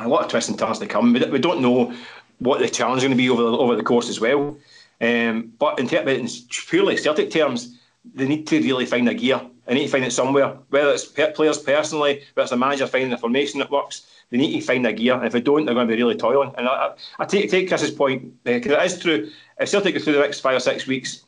[0.00, 1.12] A lot of twists and turns to come.
[1.12, 1.94] We, we don't know
[2.38, 4.56] what the challenge is going to be over the, over the course as well.
[5.00, 6.28] Um, but in, ter- in
[6.68, 7.78] purely Celtic terms,
[8.14, 9.40] they need to really find a gear.
[9.66, 13.10] They need to find it somewhere, whether it's players personally, whether it's a manager finding
[13.10, 14.06] the formation that works.
[14.30, 16.16] They need to find a gear, and if they don't, they're going to be really
[16.16, 16.52] toiling.
[16.56, 19.30] And I, I, I take, take Chris's point because uh, it is true.
[19.58, 21.24] If Celtic go through the next five or six weeks,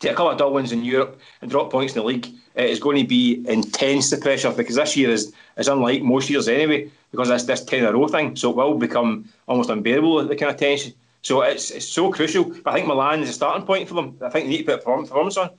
[0.00, 2.70] take a couple of dull wins in Europe and drop points in the league, it
[2.70, 6.48] is going to be intense the pressure because this year is is unlike most years
[6.48, 8.36] anyway because that's this ten in a row thing.
[8.36, 10.92] So it will become almost unbearable the kind of tension.
[11.24, 12.44] So it's it's so crucial.
[12.44, 14.18] But I think Milan is a starting point for them.
[14.22, 15.50] I think they need to put performance on.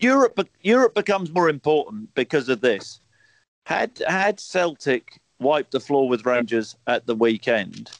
[0.00, 3.00] Europe Europe becomes more important because of this.
[3.66, 7.90] Had had Celtic wiped the floor with Rangers at the weekend,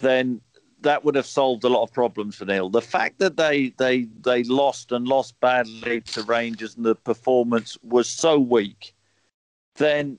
[0.00, 0.40] then
[0.80, 2.68] that would have solved a lot of problems for Neil.
[2.68, 7.78] The fact that they they they lost and lost badly to Rangers and the performance
[7.84, 8.92] was so weak,
[9.76, 10.18] then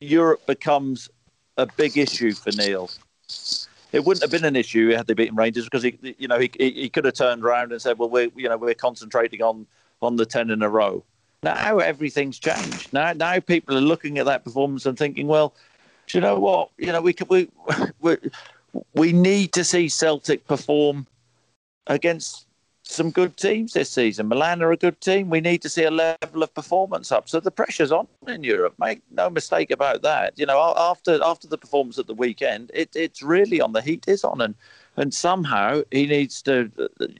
[0.00, 1.08] Europe becomes
[1.56, 2.88] a big issue for Neil
[3.92, 6.50] it wouldn't have been an issue had they beaten Rangers because he, you know, he,
[6.58, 9.66] he could have turned around and said, "Well, we're you know we're concentrating on
[10.02, 11.04] on the ten in a row."
[11.42, 12.92] Now everything's changed.
[12.92, 15.54] Now now people are looking at that performance and thinking, "Well,
[16.06, 16.70] do you know what?
[16.76, 17.48] You know, we could we
[18.00, 18.16] we
[18.94, 21.06] we need to see Celtic perform
[21.86, 22.47] against
[22.90, 24.28] some good teams this season.
[24.28, 25.28] Milan are a good team.
[25.28, 27.28] We need to see a level of performance up.
[27.28, 28.74] So the pressure's on in Europe.
[28.78, 30.38] Make no mistake about that.
[30.38, 33.72] You know, after after the performance at the weekend, it, it's really on.
[33.72, 34.54] The heat is on, and
[34.96, 36.70] and somehow he needs to.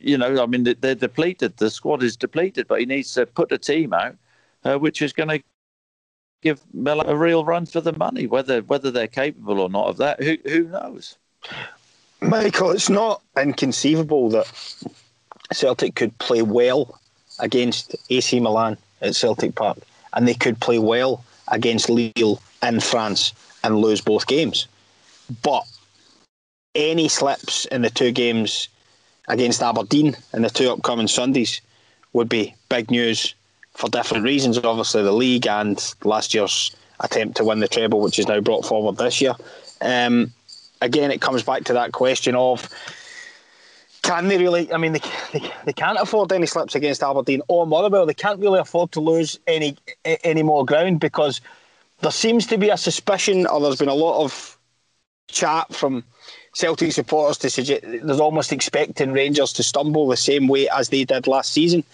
[0.01, 1.59] You know, I mean, they're depleted.
[1.59, 4.17] The squad is depleted, but he needs to put a team out,
[4.65, 5.43] uh, which is going to
[6.41, 8.27] give Milan a real run for the money.
[8.27, 11.19] Whether whether they're capable or not of that, who who knows?
[12.21, 14.51] Michael, it's not inconceivable that
[15.53, 16.99] Celtic could play well
[17.39, 19.79] against AC Milan at Celtic Park,
[20.13, 23.33] and they could play well against Lille in France
[23.65, 24.67] and lose both games.
[25.43, 25.65] But
[26.75, 28.69] any slips in the two games
[29.29, 31.61] against Aberdeen in the two upcoming Sundays
[32.13, 33.35] would be big news
[33.75, 34.59] for different reasons.
[34.59, 38.67] Obviously, the league and last year's attempt to win the treble, which is now brought
[38.67, 39.35] forward this year.
[39.81, 40.33] Um,
[40.81, 42.69] again, it comes back to that question of
[44.09, 44.73] can they really?
[44.73, 48.07] I mean, they, they, they can't afford any slips against Aberdeen or Motherwell.
[48.07, 49.77] They can't really afford to lose any
[50.25, 51.43] any more ground because
[52.01, 54.57] there seems to be a suspicion, or there's been a lot of
[55.29, 56.05] chat from
[56.55, 61.05] Celtic supporters to suggest there's almost expecting Rangers to stumble the same way as they
[61.05, 61.85] did last season.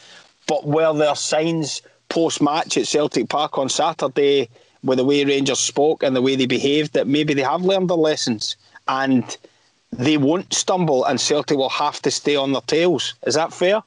[0.47, 4.49] But were there signs post match at Celtic Park on Saturday
[4.85, 7.91] with the way Rangers spoke and the way they behaved that maybe they have learned
[7.91, 9.37] their lessons and
[9.99, 13.15] they won't stumble and Celtic will have to stay on their tails.
[13.27, 13.83] Is that fair?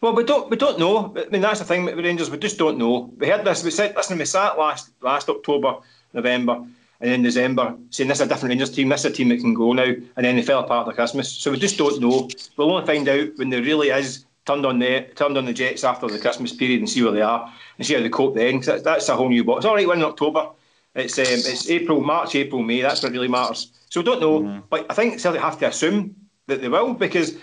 [0.00, 1.14] Well, we don't we don't know.
[1.16, 2.30] I mean, that's the thing with the Rangers.
[2.30, 3.10] We just don't know.
[3.18, 3.64] We heard this.
[3.64, 5.76] We said, listen, we sat last last October,
[6.12, 6.54] November,
[7.00, 8.88] and then December saying this is a different Rangers team.
[8.88, 11.30] This is a team that can go now, and then they fell apart at Christmas.
[11.30, 12.28] So we just don't know.
[12.56, 15.84] We'll only find out when there really is turned on the turned on the Jets
[15.84, 18.60] after the Christmas period and see where they are and see how they cope then.
[18.60, 19.58] That's, that's a whole new box.
[19.58, 20.50] It's all right, win in October.
[20.94, 22.80] It's um, it's April, March, April, May.
[22.80, 23.70] That's what really matters.
[23.96, 24.62] So we don't know, mm.
[24.68, 26.14] but I think Celtic have to assume
[26.48, 27.38] that they will because.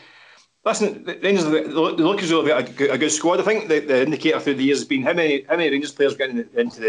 [0.64, 3.42] Listen, the Rangers look as though they've got a good squad.
[3.42, 5.92] I think the, the indicator through the years has been how many how many Rangers
[5.92, 6.80] players getting into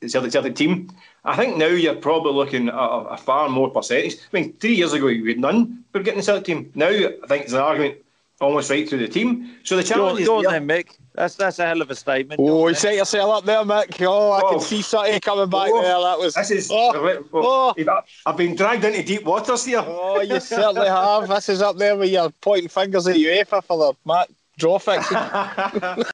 [0.00, 0.90] the Celtic Celtic team.
[1.24, 4.14] I think now you're probably looking at a, a, far more percentage.
[4.14, 6.72] I mean, three years ago you had none but getting the Celtic team.
[6.74, 7.98] Now I think there's an argument
[8.40, 9.56] almost right through the team.
[9.64, 10.96] So the challenge go on, go on then, Mick.
[11.14, 12.40] That's that's a hell of a statement.
[12.42, 14.04] Oh, you set yourself up there, Mick.
[14.06, 14.50] Oh, I oh.
[14.50, 15.82] can see something coming back oh.
[15.82, 16.00] there.
[16.00, 16.34] That was.
[16.34, 16.70] This is.
[16.72, 17.24] Oh.
[17.34, 18.02] oh.
[18.26, 19.84] I've been dragged into deep waters here.
[19.86, 21.28] Oh, you certainly have.
[21.28, 25.16] This is up there with your pointing fingers at UEFA for the Matt draw fixing.
[25.16, 26.04] uh,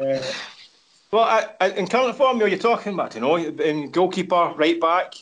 [0.00, 5.14] well, I, I, in current form, you're talking about, you know, in goalkeeper, right back,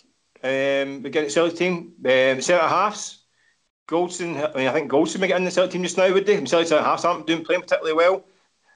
[0.42, 3.23] um, beginning Celtic team, um, centre halves.
[3.86, 6.26] Goldson, I mean, I think Goldson may get in the Celtic team just now, would
[6.26, 6.44] they?
[6.46, 8.24] Centre halves aren't doing playing particularly well.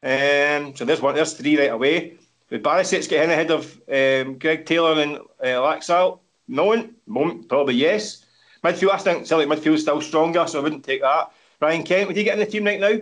[0.03, 2.19] Um, so there's one, there's three right away.
[2.51, 8.25] With Barisic getting ahead of um, Greg Taylor and uh, Laxalt, moment, moment, probably yes.
[8.65, 11.33] Midfield, I think Celtic midfield is still stronger, so I wouldn't take that.
[11.61, 12.99] Ryan Kent, would he get in the team right now?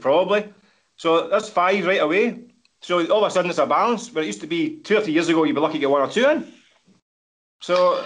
[0.00, 0.48] Probably.
[0.96, 2.40] So that's five right away.
[2.80, 4.12] So all of a sudden it's a balance.
[4.12, 5.90] Where it used to be two or three years ago, you'd be lucky to get
[5.90, 6.52] one or two in.
[7.60, 8.04] So,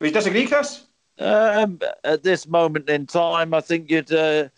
[0.00, 0.85] would you disagree, Chris?
[1.18, 4.48] Um, at this moment in time, I think you'd uh,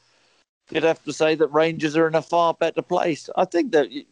[0.71, 3.31] you'd have to say that Rangers are in a far better place.
[3.37, 4.05] I think that you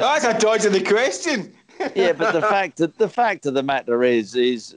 [0.00, 1.52] know, that's a dodge of the question.
[1.94, 4.74] yeah, but the fact that the fact of the matter is is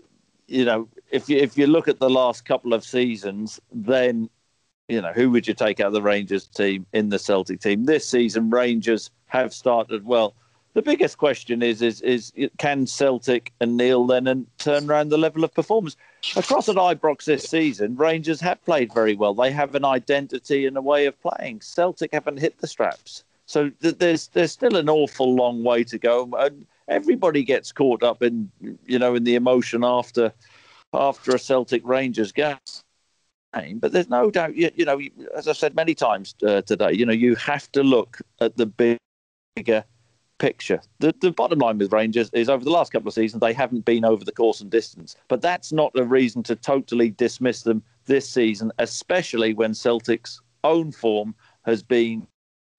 [0.48, 4.30] you know if you if you look at the last couple of seasons, then
[4.90, 7.86] you know who would you take out of the Rangers team in the Celtic team
[7.86, 8.50] this season?
[8.50, 10.36] Rangers have started well.
[10.76, 15.46] The biggest question is is is can Celtic and Neil Lennon turn around the level
[15.46, 15.96] of performance
[16.36, 17.96] across at Ibrox this season?
[17.96, 19.34] Rangers have played very well.
[19.34, 21.62] They have an identity and a way of playing.
[21.62, 25.98] Celtic haven't hit the straps, so th- there's there's still an awful long way to
[25.98, 26.30] go.
[26.38, 28.52] And everybody gets caught up in
[28.86, 30.34] you know in the emotion after
[30.94, 32.58] after a Celtic Rangers game.
[33.80, 35.00] But there's no doubt, you, you know,
[35.34, 38.66] as I've said many times uh, today, you know, you have to look at the
[39.56, 39.86] bigger
[40.38, 40.82] picture.
[41.00, 43.86] The, the bottom line with Rangers is over the last couple of seasons, they haven't
[43.86, 45.16] been over the course and distance.
[45.28, 50.92] But that's not a reason to totally dismiss them this season, especially when Celtic's own
[50.92, 52.28] form has been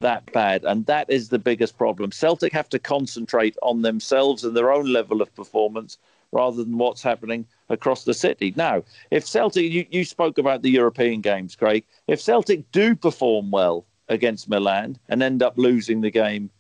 [0.01, 0.65] that bad.
[0.65, 2.13] And that is the biggest problem.
[2.13, 5.99] Celtic have to concentrate on themselves and their own level of performance
[6.33, 8.53] rather than what's happening across the city.
[8.57, 13.51] Now, if Celtic, you, you spoke about the European games, Craig, if Celtic do perform
[13.51, 16.51] well against Milan and end up losing the game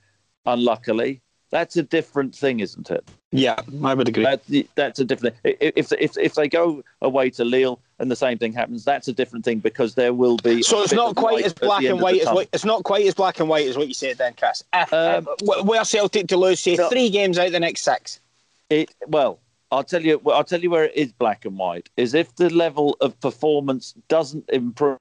[0.46, 1.20] unluckily.
[1.50, 3.08] That's a different thing, isn't it?
[3.30, 4.24] Yeah, I would agree.
[4.24, 4.42] That,
[4.74, 5.36] that's a different.
[5.42, 5.54] thing.
[5.60, 9.12] If if if they go away to Lille and the same thing happens, that's a
[9.12, 10.62] different thing because there will be.
[10.62, 13.38] So it's not quite as black and white as what, it's not quite as black
[13.38, 14.64] and white as what you said then, Chris.
[14.72, 18.20] If, um, where Celtic to lose, say no, three games out the next six.
[18.68, 19.38] It well,
[19.70, 20.20] I'll tell you.
[20.26, 21.88] I'll tell you where it is black and white.
[21.96, 24.98] Is if the level of performance doesn't improve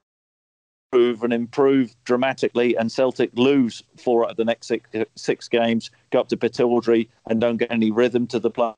[0.92, 5.90] improve and improve dramatically, and Celtic lose four out of the next six, six games,
[6.10, 8.72] go up to Pittodrie and don't get any rhythm to the play.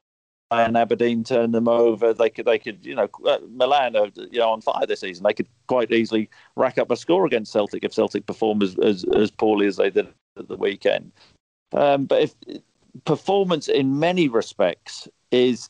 [0.50, 2.14] And Aberdeen turn them over.
[2.14, 5.22] They could, they could, you know, uh, Milan are you know on fire this season.
[5.24, 9.04] They could quite easily rack up a score against Celtic if Celtic perform as as,
[9.14, 11.12] as poorly as they did at the weekend.
[11.72, 12.34] Um, but if
[13.04, 15.68] performance in many respects is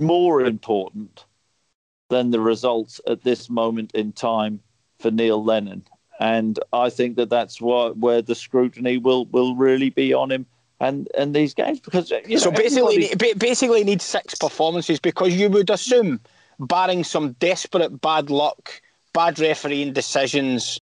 [0.00, 1.24] more important
[2.08, 4.60] than the results at this moment in time
[4.98, 5.84] for Neil Lennon,
[6.20, 10.46] and I think that that's what where the scrutiny will will really be on him
[10.80, 13.34] and and these games because you know, so basically everybody...
[13.34, 16.20] basically need six performances because you would assume
[16.58, 18.80] barring some desperate bad luck,
[19.12, 20.80] bad refereeing decisions,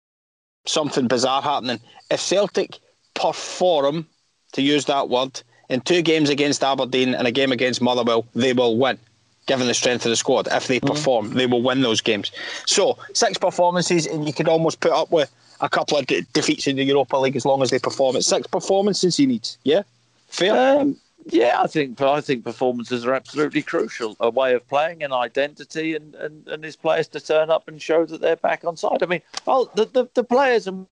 [0.66, 2.78] something bizarre happening, if Celtic
[3.14, 4.06] perform
[4.52, 8.52] to use that word in two games against Aberdeen and a game against Motherwell, they
[8.52, 8.98] will win
[9.46, 10.48] given the strength of the squad.
[10.50, 10.88] If they mm-hmm.
[10.88, 12.30] perform, they will win those games.
[12.66, 16.66] So six performances, and you could almost put up with a couple of de- defeats
[16.66, 18.16] in the Europa League as long as they perform.
[18.16, 19.58] It's six performances he needs.
[19.64, 19.82] Yeah,
[20.28, 20.80] fair.
[20.80, 20.96] Um,
[21.28, 24.16] yeah, I think I think performances are absolutely crucial.
[24.20, 27.82] A way of playing, an identity, and, and, and his players to turn up and
[27.82, 29.02] show that they're back on side.
[29.02, 30.86] I mean, well, the, the, the players and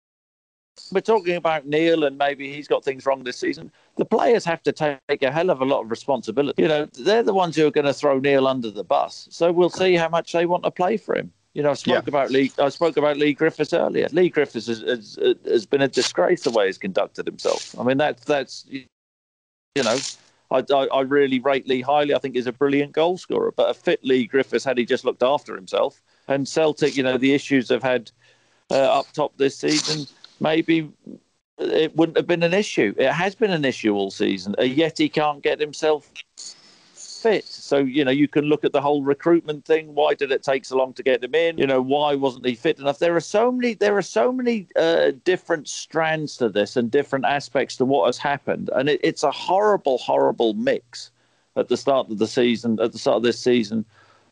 [0.93, 3.71] we're talking about Neil and maybe he's got things wrong this season.
[3.97, 6.63] The players have to take a hell of a lot of responsibility.
[6.63, 9.29] You know, they're the ones who are going to throw Neil under the bus.
[9.31, 11.33] So we'll see how much they want to play for him.
[11.55, 12.09] You know, I spoke yeah.
[12.09, 12.51] about Leigh.
[12.59, 14.09] I spoke about Leigh Griffiths earlier.
[14.11, 17.79] Leigh Griffiths has, has, has been a disgrace the way he's conducted himself.
[17.79, 19.97] I mean, that's that's you know,
[20.51, 22.13] I, I, I really rate Leigh highly.
[22.13, 23.53] I think he's a brilliant goal scorer.
[23.53, 26.03] But a fit Leigh Griffiths had he just looked after himself.
[26.27, 28.11] And Celtic, you know, the issues they've had
[28.73, 30.09] uh, up top this season
[30.41, 30.91] maybe
[31.59, 32.95] it wouldn't have been an issue.
[32.97, 34.55] It has been an issue all season.
[34.59, 36.11] Yet he can't get himself
[37.25, 37.45] fit.
[37.45, 39.95] So, you know, you can look at the whole recruitment thing.
[39.95, 41.57] Why did it take so long to get him in?
[41.57, 42.99] You know, why wasn't he fit enough?
[42.99, 47.25] There are so many, there are so many uh, different strands to this and different
[47.25, 48.69] aspects to what has happened.
[48.75, 51.11] And it, it's a horrible, horrible mix
[51.57, 53.87] at the start of the season, at the start of this season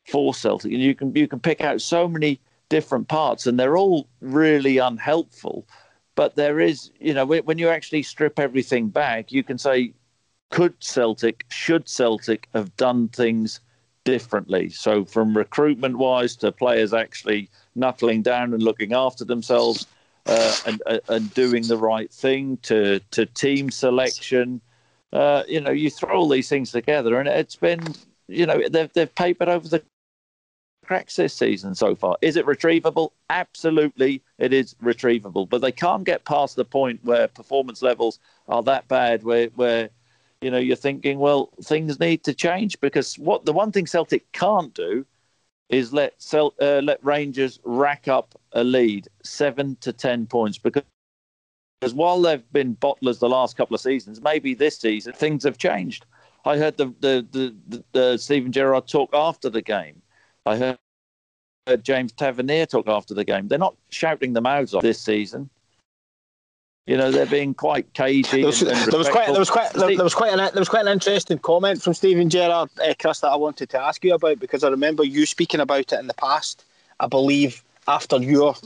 [0.06, 0.72] for Celtic.
[0.72, 4.78] And you can, you can pick out so many different parts and they're all really
[4.78, 5.64] unhelpful.
[6.14, 9.94] But there is, you know, when you actually strip everything back, you can say
[10.50, 13.60] could Celtic, should Celtic have done things
[14.04, 14.68] differently?
[14.68, 19.86] So, from recruitment wise to players actually knuckling down and looking after themselves
[20.26, 24.60] uh, and, uh, and doing the right thing to, to team selection.
[25.12, 27.80] Uh, you know, you throw all these things together, and it's been,
[28.28, 29.82] you know, they've, they've papered over the
[30.92, 32.18] cracks this season so far.
[32.20, 33.12] Is it retrievable?
[33.30, 35.48] Absolutely, it is retrievable.
[35.48, 39.88] But they can't get past the point where performance levels are that bad, where, where
[40.42, 44.30] you know, you're thinking, well, things need to change because what the one thing Celtic
[44.32, 45.06] can't do
[45.70, 50.82] is let Cel- uh, let Rangers rack up a lead seven to ten points because
[51.80, 55.56] because while they've been bottlers the last couple of seasons, maybe this season things have
[55.56, 56.04] changed.
[56.44, 60.02] I heard the the, the, the, Steven Gerrard talk after the game.
[60.44, 60.78] I heard,
[61.66, 63.48] heard James Tavernier talk after the game.
[63.48, 65.48] They're not shouting the mouths off this season.
[66.86, 68.38] You know, they're being quite cagey.
[68.38, 70.68] There was, there was quite, there was quite, there, there, was quite an, there was
[70.68, 74.14] quite an interesting comment from Steven Gerrard, uh, Chris, that I wanted to ask you
[74.14, 76.64] about because I remember you speaking about it in the past.
[76.98, 78.56] I believe after your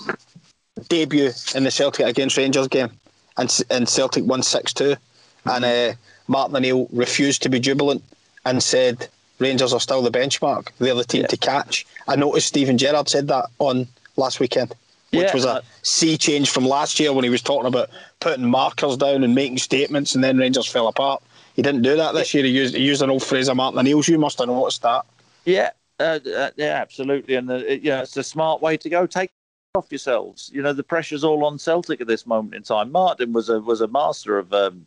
[0.88, 2.90] debut in the Celtic against Rangers game,
[3.36, 4.96] and and Celtic won six two,
[5.44, 5.92] and uh,
[6.26, 8.02] Martin O'Neill refused to be jubilant
[8.46, 9.08] and said
[9.38, 10.68] Rangers are still the benchmark.
[10.78, 11.26] They're the team yeah.
[11.28, 11.86] to catch.
[12.08, 14.74] I noticed Steven Gerrard said that on last weekend
[15.16, 15.34] which yeah.
[15.34, 19.24] was a sea change from last year when he was talking about putting markers down
[19.24, 21.22] and making statements, and then Rangers fell apart.
[21.54, 22.44] He didn't do that this year.
[22.44, 24.08] He used, he used an old phrase of Martin O'Neill's.
[24.08, 25.06] You must have noticed that.
[25.44, 27.36] Yeah, uh, uh, yeah, absolutely.
[27.36, 29.06] And uh, you know, it's a smart way to go.
[29.06, 29.30] Take
[29.74, 30.50] off yourselves.
[30.52, 32.92] You know, the pressure's all on Celtic at this moment in time.
[32.92, 34.86] Martin was a was a master of um,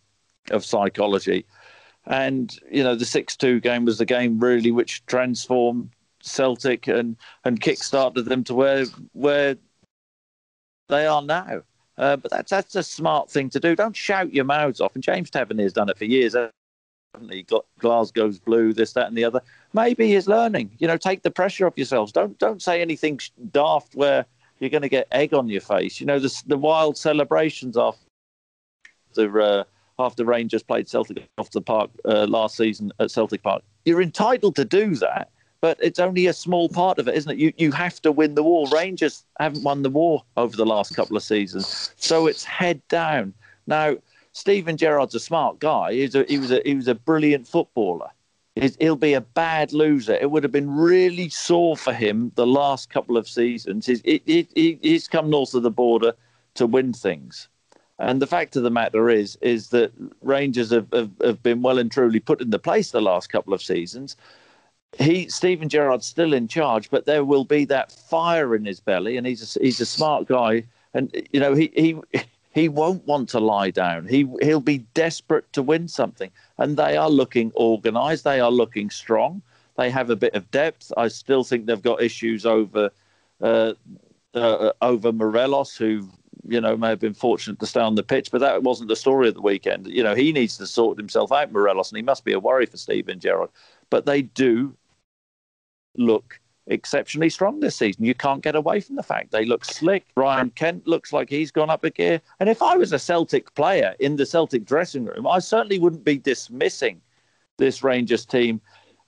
[0.52, 1.46] of psychology,
[2.10, 5.92] and you know, the six two game was the game really which transformed
[6.22, 9.56] Celtic and and kick-started them to where where
[10.90, 11.62] they are now.
[11.98, 13.76] Uh, but that's that's a smart thing to do.
[13.76, 14.96] Don't shout your mouths off.
[14.96, 17.46] And James Tavernier's done it for years, hasn't he?
[17.80, 19.42] Glasgow's blue, this, that, and the other.
[19.74, 20.72] Maybe he's learning.
[20.80, 22.12] You know, take the pressure off yourselves.
[22.12, 23.20] Don't don't say anything
[23.52, 24.26] daft where
[24.60, 26.00] you're going to get egg on your face.
[26.00, 29.64] You know, the the wild celebrations after uh,
[30.00, 33.64] after Rangers played Celtic off the park uh, last season at Celtic Park.
[33.86, 35.30] You're entitled to do that
[35.62, 37.38] but it's only a small part of it, isn't it?
[37.38, 38.68] You you have to win the war.
[38.70, 43.34] Rangers haven't won the war over the last couple of seasons, so it's head down.
[43.68, 43.98] Now,
[44.32, 45.94] Steven Gerrard's a smart guy.
[45.94, 48.10] He's a, he was a he was a brilliant footballer.
[48.80, 50.16] He'll be a bad loser.
[50.16, 53.86] It would have been really sore for him the last couple of seasons.
[53.86, 56.14] He's, he, he's come north of the border
[56.56, 57.48] to win things.
[58.00, 59.92] And the fact of the matter is, is that
[60.22, 63.54] Rangers have, have, have, been well and truly put in the place the last couple
[63.54, 64.16] of seasons
[64.98, 69.18] he Steven Gerrard's still in charge, but there will be that fire in his belly,
[69.18, 71.98] and he's a, he's a smart guy, and you know he he
[72.52, 74.08] he won't want to lie down.
[74.08, 78.24] He he'll be desperate to win something, and they are looking organised.
[78.24, 79.42] They are looking strong.
[79.78, 80.92] They have a bit of depth.
[80.98, 82.90] I still think they've got issues over
[83.42, 83.74] uh,
[84.34, 86.10] uh, over Morelos, who
[86.50, 88.96] you know may have been fortunate to stay on the pitch, but that wasn't the
[88.96, 89.88] story of the weekend.
[89.88, 92.66] You know he needs to sort himself out, Morelos, and he must be a worry
[92.66, 93.50] for Steven Gerrard.
[93.90, 94.76] But they do
[95.98, 98.06] look exceptionally strong this season.
[98.06, 100.06] You can't get away from the fact they look slick.
[100.16, 102.22] Ryan Kent looks like he's gone up a gear.
[102.40, 106.04] And if I was a Celtic player in the Celtic dressing room, I certainly wouldn't
[106.04, 107.02] be dismissing
[107.58, 108.62] this Rangers team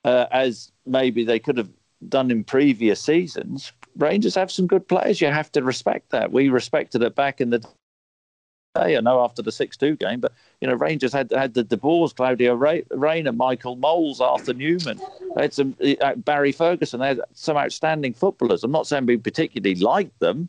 [0.04, 1.70] uh, as maybe they could have
[2.10, 3.72] done in previous seasons.
[3.98, 5.22] Rangers have some good players.
[5.22, 6.32] You have to respect that.
[6.32, 8.98] We respected it back in the day.
[8.98, 10.32] I know after the six-two game, but
[10.62, 15.00] you know Rangers had had the De Boers, Claudio Reyna, Michael Mols, Arthur Numan.
[15.36, 17.00] they had some uh, Barry Ferguson.
[17.00, 18.64] They had some outstanding footballers.
[18.64, 20.48] I'm not saying we particularly liked them.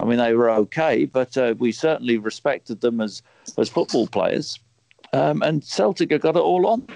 [0.00, 3.22] I mean they were okay, but uh, we certainly respected them as
[3.58, 4.58] as football players.
[5.12, 6.86] Um, and Celtic have got it all on.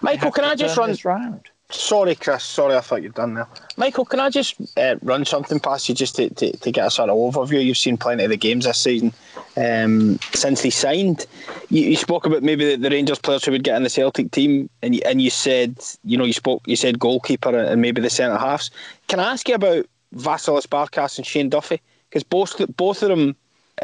[0.00, 1.50] Michael, can I just run this round?
[1.70, 2.42] Sorry, Chris.
[2.42, 3.46] Sorry, I thought you'd done there.
[3.76, 6.90] Michael, can I just uh, run something past you just to, to, to, get a
[6.90, 7.64] sort of overview?
[7.64, 9.12] You've seen plenty of the games this season
[9.56, 11.26] um, since he signed.
[11.68, 14.32] You, you, spoke about maybe the, the, Rangers players who would get in the Celtic
[14.32, 18.00] team, and you, and you said, you know, you spoke, you said goalkeeper and maybe
[18.00, 18.70] the centre halves.
[19.08, 21.80] Can I ask you about Vasilis Barkas and Shane Duffy?
[22.08, 23.36] Because both both of them,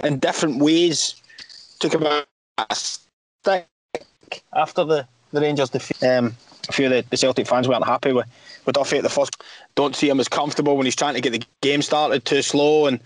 [0.02, 1.14] in different ways,
[1.78, 2.26] took about
[2.58, 3.66] a stick
[4.52, 6.02] after the, the Rangers defeat.
[6.02, 6.36] Um,
[6.68, 8.26] a few of the, Celtic fans weren't happy with,
[8.64, 9.42] with Duffy at the first.
[9.74, 12.86] Don't see him as comfortable when he's trying to get the game started too slow
[12.86, 13.00] and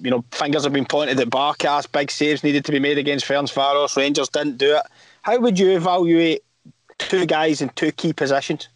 [0.00, 3.26] you know, fingers have been pointed at Barkas, big saves needed to be made against
[3.26, 3.96] Ferencvaros.
[3.96, 4.82] Rangers didn't do it.
[5.22, 6.42] How would you evaluate
[6.98, 8.68] two guys in two key positions?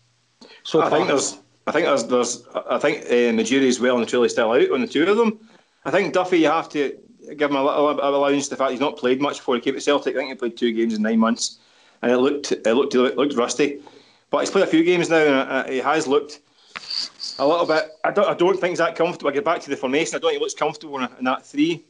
[0.62, 4.08] So I think there's I think there's there's I think uh, the jury's well and
[4.08, 5.38] truly still out on the two of them.
[5.84, 6.96] I think Duffy you have to
[7.36, 9.74] give him a little allowance to the fact he's not played much before he came
[9.74, 10.14] to Celtic.
[10.14, 11.58] I think he played two games in nine months,
[12.02, 13.80] and it looked it looked it looked rusty.
[14.30, 16.40] But he's played a few games now, and uh, he has looked
[17.38, 17.90] a little bit.
[18.04, 19.30] I don't, I don't think he's that comfortable.
[19.30, 20.16] I get back to the formation.
[20.16, 21.84] I don't think he looks comfortable in, that three.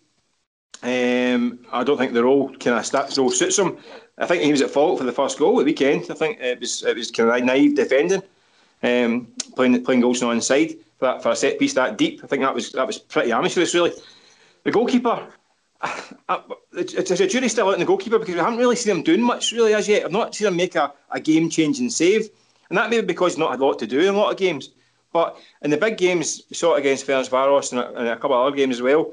[0.82, 3.78] Um, I don't think the role kind of stats role suits him.
[4.18, 6.06] I think he was at fault for the first goal at the weekend.
[6.10, 8.22] I think it was it was kind of naive defending,
[8.82, 12.22] um, playing playing goals on side for that for a set piece that deep.
[12.22, 13.92] I think that was that was pretty amateurish really.
[14.62, 15.26] The goalkeeper,
[16.30, 16.42] Uh,
[16.74, 19.22] it's a jury still out in the goalkeeper because we haven't really seen him doing
[19.22, 20.04] much really as yet.
[20.04, 22.28] I've not seen him make a, a game changing save,
[22.68, 24.30] and that may be because he's not had a lot to do in a lot
[24.30, 24.68] of games.
[25.10, 28.36] But in the big games, we saw it against Ferencvaros and a, and a couple
[28.36, 29.10] of other games as well.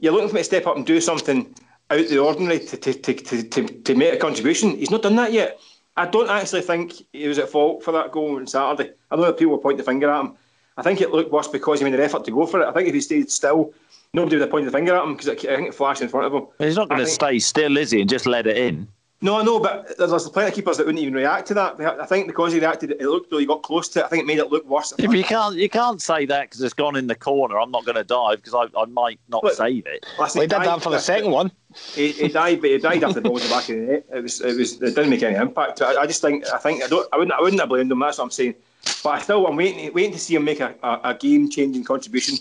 [0.00, 1.54] You're looking for him to step up and do something
[1.88, 4.76] out of the ordinary to, to, to, to, to make a contribution.
[4.76, 5.58] He's not done that yet.
[5.96, 8.92] I don't actually think he was at fault for that goal on Saturday.
[9.10, 10.36] I know that people will point the finger at him.
[10.76, 12.66] I think it looked worse because he made an effort to go for it.
[12.66, 13.72] I think if he stayed still,
[14.14, 16.26] nobody would have pointed the finger at him because I think it flashed in front
[16.26, 16.46] of him.
[16.58, 18.88] He's not going to stay still, is he, and just let it in?
[19.22, 21.78] No, I know, but there's plenty of keepers that wouldn't even react to that.
[21.78, 24.06] I think because he reacted, it looked really got close to it.
[24.06, 24.94] I think it made it look worse.
[24.96, 27.58] If you can't, you can't say that because it's gone in the corner.
[27.60, 30.06] I'm not going to dive because I, I might not Look, save it.
[30.18, 31.52] Listen, well, he did that for the second one.
[31.92, 34.06] He, he died, but he died after the ball was the back of the net.
[34.10, 35.82] It was, it was, it didn't make any impact.
[35.82, 37.98] I, I just think, I think, I don't, I wouldn't, I wouldn't have blamed him.
[37.98, 38.54] That's what I'm saying.
[39.02, 42.38] But I still, I'm waiting, waiting to see him make a, a, a game-changing contribution.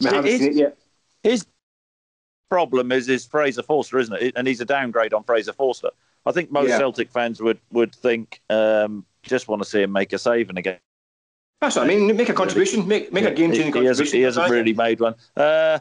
[0.00, 0.78] We haven't seen it yet.
[1.22, 1.46] His
[2.50, 4.34] problem is is Fraser Forster, isn't it?
[4.36, 5.88] And he's a downgrade on Fraser Forster.
[6.26, 6.78] I think most yeah.
[6.78, 10.58] Celtic fans would would think um, just want to see him make a save and
[10.58, 10.78] again.
[11.60, 12.14] That's what I mean.
[12.16, 12.86] Make a contribution.
[12.86, 14.04] Make make a game changing contribution.
[14.04, 15.14] Hasn't, he hasn't really made one.
[15.36, 15.78] Uh,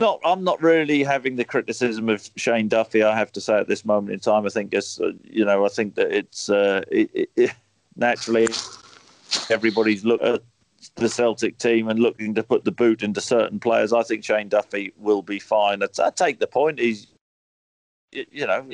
[0.00, 3.02] not, I'm not really having the criticism of Shane Duffy.
[3.02, 5.64] I have to say at this moment in time, I think it's uh, you know
[5.64, 7.54] I think that it's uh, it, it,
[7.96, 8.48] naturally
[9.50, 10.42] everybody's look at
[10.96, 13.92] the Celtic team and looking to put the boot into certain players.
[13.92, 15.82] I think Shane Duffy will be fine.
[15.82, 16.78] I, I take the point.
[16.78, 17.06] He's
[18.10, 18.66] you know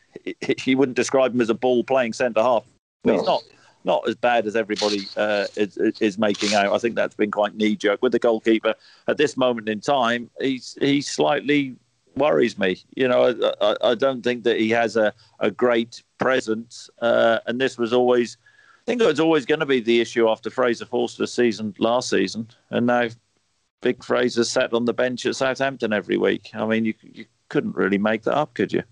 [0.58, 2.64] he wouldn't describe him as a ball playing centre half.
[3.04, 3.14] No.
[3.14, 3.42] He's not
[3.84, 6.72] not as bad as everybody uh, is, is, making out.
[6.72, 8.74] I think that's been quite knee jerk with the goalkeeper
[9.06, 10.28] at this moment in time.
[10.40, 11.76] He's he slightly
[12.16, 12.82] worries me.
[12.96, 17.60] You know, I, I don't think that he has a, a great presence, uh, and
[17.60, 18.36] this was always.
[18.86, 22.08] I think it was always going to be the issue after Fraser Forster's season last
[22.08, 23.08] season, and now
[23.82, 26.50] Big Fraser sat on the bench at Southampton every week.
[26.54, 28.84] I mean, you you couldn't really make that up, could you?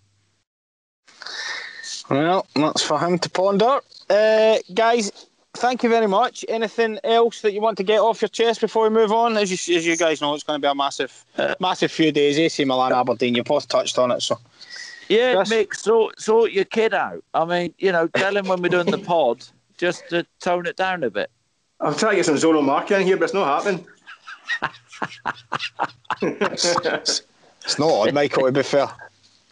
[2.11, 3.79] Well, that's for him to ponder.
[4.11, 6.45] Uh, guys, thank you very much.
[6.49, 9.37] Anything else that you want to get off your chest before we move on?
[9.37, 12.11] As you, as you guys know, it's going to be a massive, uh, massive few
[12.11, 12.37] days.
[12.37, 13.37] AC Milan, Aberdeen.
[13.37, 14.41] You both touched on it, so.
[15.09, 15.51] Yeah, Chris?
[15.51, 17.23] Mick, sort sort your kid out.
[17.33, 20.77] I mean, you know, tell him when we're doing the pod just to tone it
[20.77, 21.31] down a bit.
[21.81, 23.87] I'm trying to get some zonal marketing here, but it's not happening.
[26.23, 28.89] it's not on, Michael, to be fair.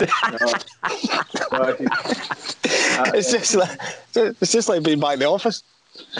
[3.14, 3.78] it's just like
[4.14, 5.62] it's just like being back in the office.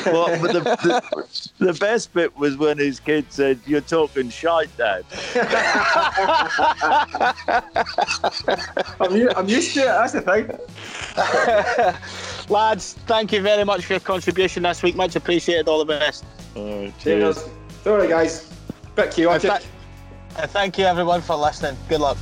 [0.05, 1.03] Well, the, the,
[1.59, 5.05] the, best bit was when his kid said, "You're talking shite, Dad."
[9.00, 9.86] I'm, I'm used to it.
[9.86, 10.50] That's the thing.
[12.51, 14.97] Lads, thank you very much for your contribution this week.
[14.97, 15.68] Much appreciated.
[15.68, 16.24] All the best.
[16.55, 16.93] cheers.
[16.99, 17.49] cheers.
[17.82, 18.53] Sorry, guys.
[18.95, 19.51] Bit chaotic.
[19.51, 21.76] Th- thank you, everyone, for listening.
[21.88, 22.18] Good luck.